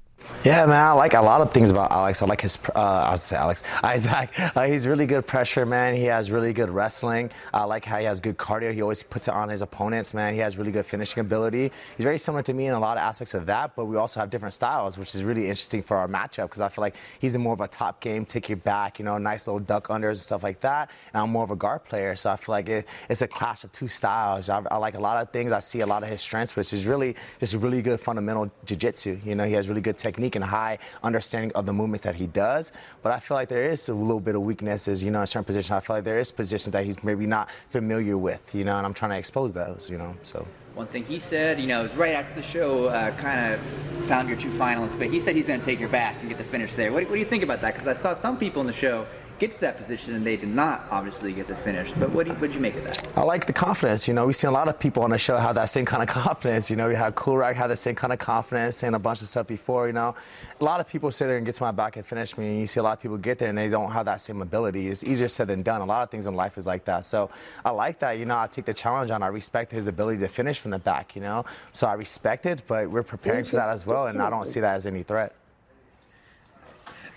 [0.45, 2.23] Yeah, man, I like a lot of things about Alex.
[2.23, 4.31] I like his, uh, I was say Alex, Isaac.
[4.39, 5.97] Uh, he's really good pressure, man.
[5.97, 7.31] He has really good wrestling.
[7.53, 8.73] I like how he has good cardio.
[8.73, 10.35] He always puts it on his opponents, man.
[10.35, 11.73] He has really good finishing ability.
[11.97, 14.21] He's very similar to me in a lot of aspects of that, but we also
[14.21, 17.37] have different styles, which is really interesting for our matchup because I feel like he's
[17.37, 20.19] more of a top game, take your back, you know, nice little duck unders and
[20.19, 20.91] stuff like that.
[21.13, 23.65] And I'm more of a guard player, so I feel like it, it's a clash
[23.65, 24.49] of two styles.
[24.49, 25.51] I, I like a lot of things.
[25.51, 29.19] I see a lot of his strengths, which is really just really good fundamental jiu-jitsu.
[29.25, 32.27] You know, he has really good technique and high understanding of the movements that he
[32.27, 32.73] does.
[33.03, 35.45] But I feel like there is a little bit of weaknesses, you know, in certain
[35.45, 35.71] positions.
[35.71, 38.87] I feel like there is positions that he's maybe not familiar with, you know, and
[38.87, 40.17] I'm trying to expose those, you know.
[40.23, 40.47] So.
[40.75, 43.61] One thing he said, you know, it was right after the show, uh, kind of
[44.07, 46.39] found your two finalists, but he said he's going to take your back and get
[46.39, 46.93] the finish there.
[46.93, 47.75] What, what do you think about that?
[47.75, 49.05] Because I saw some people in the show
[49.39, 51.91] get to that position and they did not obviously get the finish.
[51.93, 53.07] But what do you, make of that?
[53.17, 54.09] I like the confidence.
[54.09, 56.03] You know, we've seen a lot of people on the show have that same kind
[56.03, 56.71] of confidence.
[56.71, 59.29] You know, we had Kulrak have the same kind of confidence, saying a bunch of
[59.29, 59.87] stuff before.
[59.87, 60.15] You know,
[60.61, 62.61] a lot of people sit there and get to my back and finish me, and
[62.61, 64.89] you see a lot of people get there and they don't have that same ability.
[64.89, 65.81] It's easier said than done.
[65.81, 67.05] A lot of things in life is like that.
[67.05, 67.31] So
[67.65, 68.19] I like that.
[68.19, 69.23] You know, I take the challenge on.
[69.23, 71.15] I respect his ability to finish from the back.
[71.15, 74.31] You know, so I respect it, but we're preparing for that as well, and I
[74.31, 75.35] don't see that as any threat.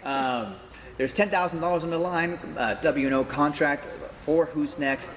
[0.03, 0.55] Um,
[0.97, 3.85] there's $10,000 on the line, uh, WNO contract
[4.23, 5.09] for Who's Next.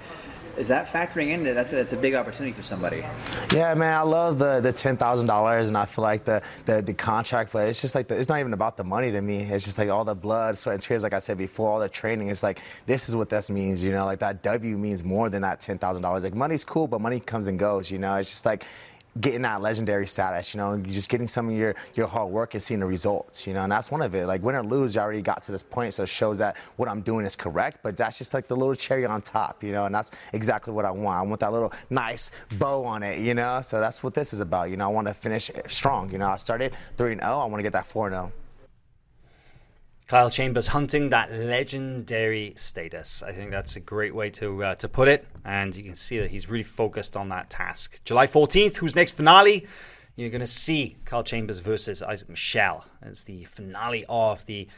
[0.56, 1.42] Is that factoring in?
[1.42, 3.04] That's a, that's a big opportunity for somebody.
[3.52, 6.80] Yeah, man, I love the the ten thousand dollars, and I feel like the, the
[6.80, 9.38] the contract, but it's just like the, it's not even about the money to me.
[9.38, 11.02] It's just like all the blood, sweat, and tears.
[11.02, 12.28] Like I said before, all the training.
[12.28, 13.82] It's like this is what this means.
[13.82, 16.22] You know, like that W means more than that ten thousand dollars.
[16.22, 17.90] Like money's cool, but money comes and goes.
[17.90, 18.64] You know, it's just like
[19.20, 22.62] getting that legendary status, you know, just getting some of your, your hard work and
[22.62, 24.26] seeing the results, you know, and that's one of it.
[24.26, 26.88] Like win or lose, you already got to this point, so it shows that what
[26.88, 29.86] I'm doing is correct, but that's just like the little cherry on top, you know,
[29.86, 31.18] and that's exactly what I want.
[31.18, 34.40] I want that little nice bow on it, you know, so that's what this is
[34.40, 37.44] about, you know, I want to finish strong, you know, I started 3 0, I
[37.44, 38.32] want to get that 4 0.
[40.06, 43.22] Kyle Chambers hunting that legendary status.
[43.22, 46.18] I think that's a great way to uh, to put it, and you can see
[46.18, 48.04] that he's really focused on that task.
[48.04, 49.66] July 14th, who's next finale?
[50.16, 54.68] You're going to see Kyle Chambers versus Isaac Michelle as the finale of the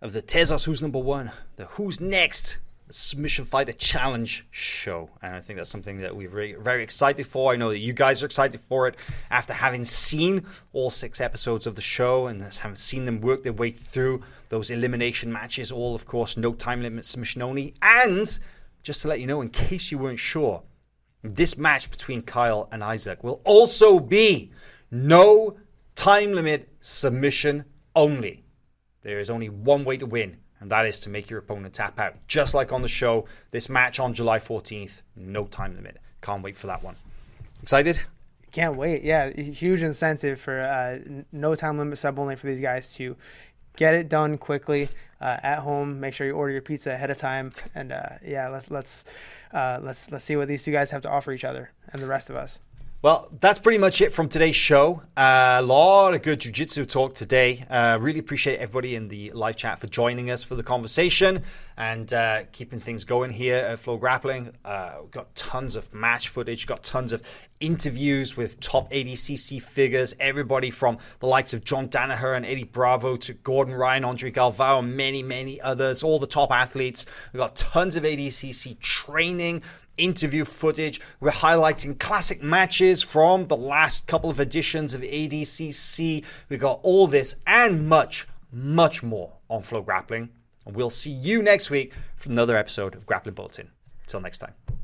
[0.00, 2.58] of the Tezos Who's Number One, the Who's Next
[2.90, 5.10] Submission Fighter Challenge show.
[5.22, 7.52] And I think that's something that we're very, very excited for.
[7.52, 8.96] I know that you guys are excited for it
[9.30, 13.52] after having seen all six episodes of the show and having seen them work their
[13.52, 15.70] way through those elimination matches.
[15.72, 17.74] All, of course, no time limit submission only.
[17.82, 18.38] And
[18.82, 20.62] just to let you know, in case you weren't sure,
[21.22, 24.50] this match between Kyle and Isaac will also be
[24.90, 25.58] no
[25.94, 27.64] time limit submission
[27.94, 28.44] only.
[29.02, 31.98] There is only one way to win and that is to make your opponent tap
[31.98, 32.16] out.
[32.28, 35.96] Just like on the show, this match on July 14th, no time limit.
[36.20, 36.96] Can't wait for that one.
[37.62, 38.00] Excited?
[38.52, 39.02] Can't wait.
[39.02, 40.98] Yeah, huge incentive for uh,
[41.32, 43.16] no time limit sub only for these guys to
[43.76, 44.88] get it done quickly
[45.20, 46.00] uh, at home.
[46.00, 49.04] Make sure you order your pizza ahead of time, and uh, yeah, let's let's
[49.52, 52.06] uh, let's let's see what these two guys have to offer each other and the
[52.06, 52.58] rest of us.
[53.02, 55.00] Well, that's pretty much it from today's show.
[55.16, 57.64] Uh, a lot of good jiu-jitsu talk today.
[57.70, 61.42] Uh, really appreciate everybody in the live chat for joining us for the conversation
[61.78, 64.52] and uh, keeping things going here at FloGrappling.
[64.66, 67.22] Uh, we've got tons of match footage, got tons of
[67.58, 73.16] interviews with top ADCC figures, everybody from the likes of John Danaher and Eddie Bravo
[73.16, 77.06] to Gordon Ryan, Andre Galvao, and many, many others, all the top athletes.
[77.32, 79.62] We've got tons of ADCC training,
[80.00, 81.00] interview footage.
[81.20, 86.24] We're highlighting classic matches from the last couple of editions of ADCC.
[86.48, 90.30] We got all this and much, much more on FloGrappling.
[90.66, 93.70] And we'll see you next week for another episode of Grappling Bulletin.
[94.02, 94.79] Until next time.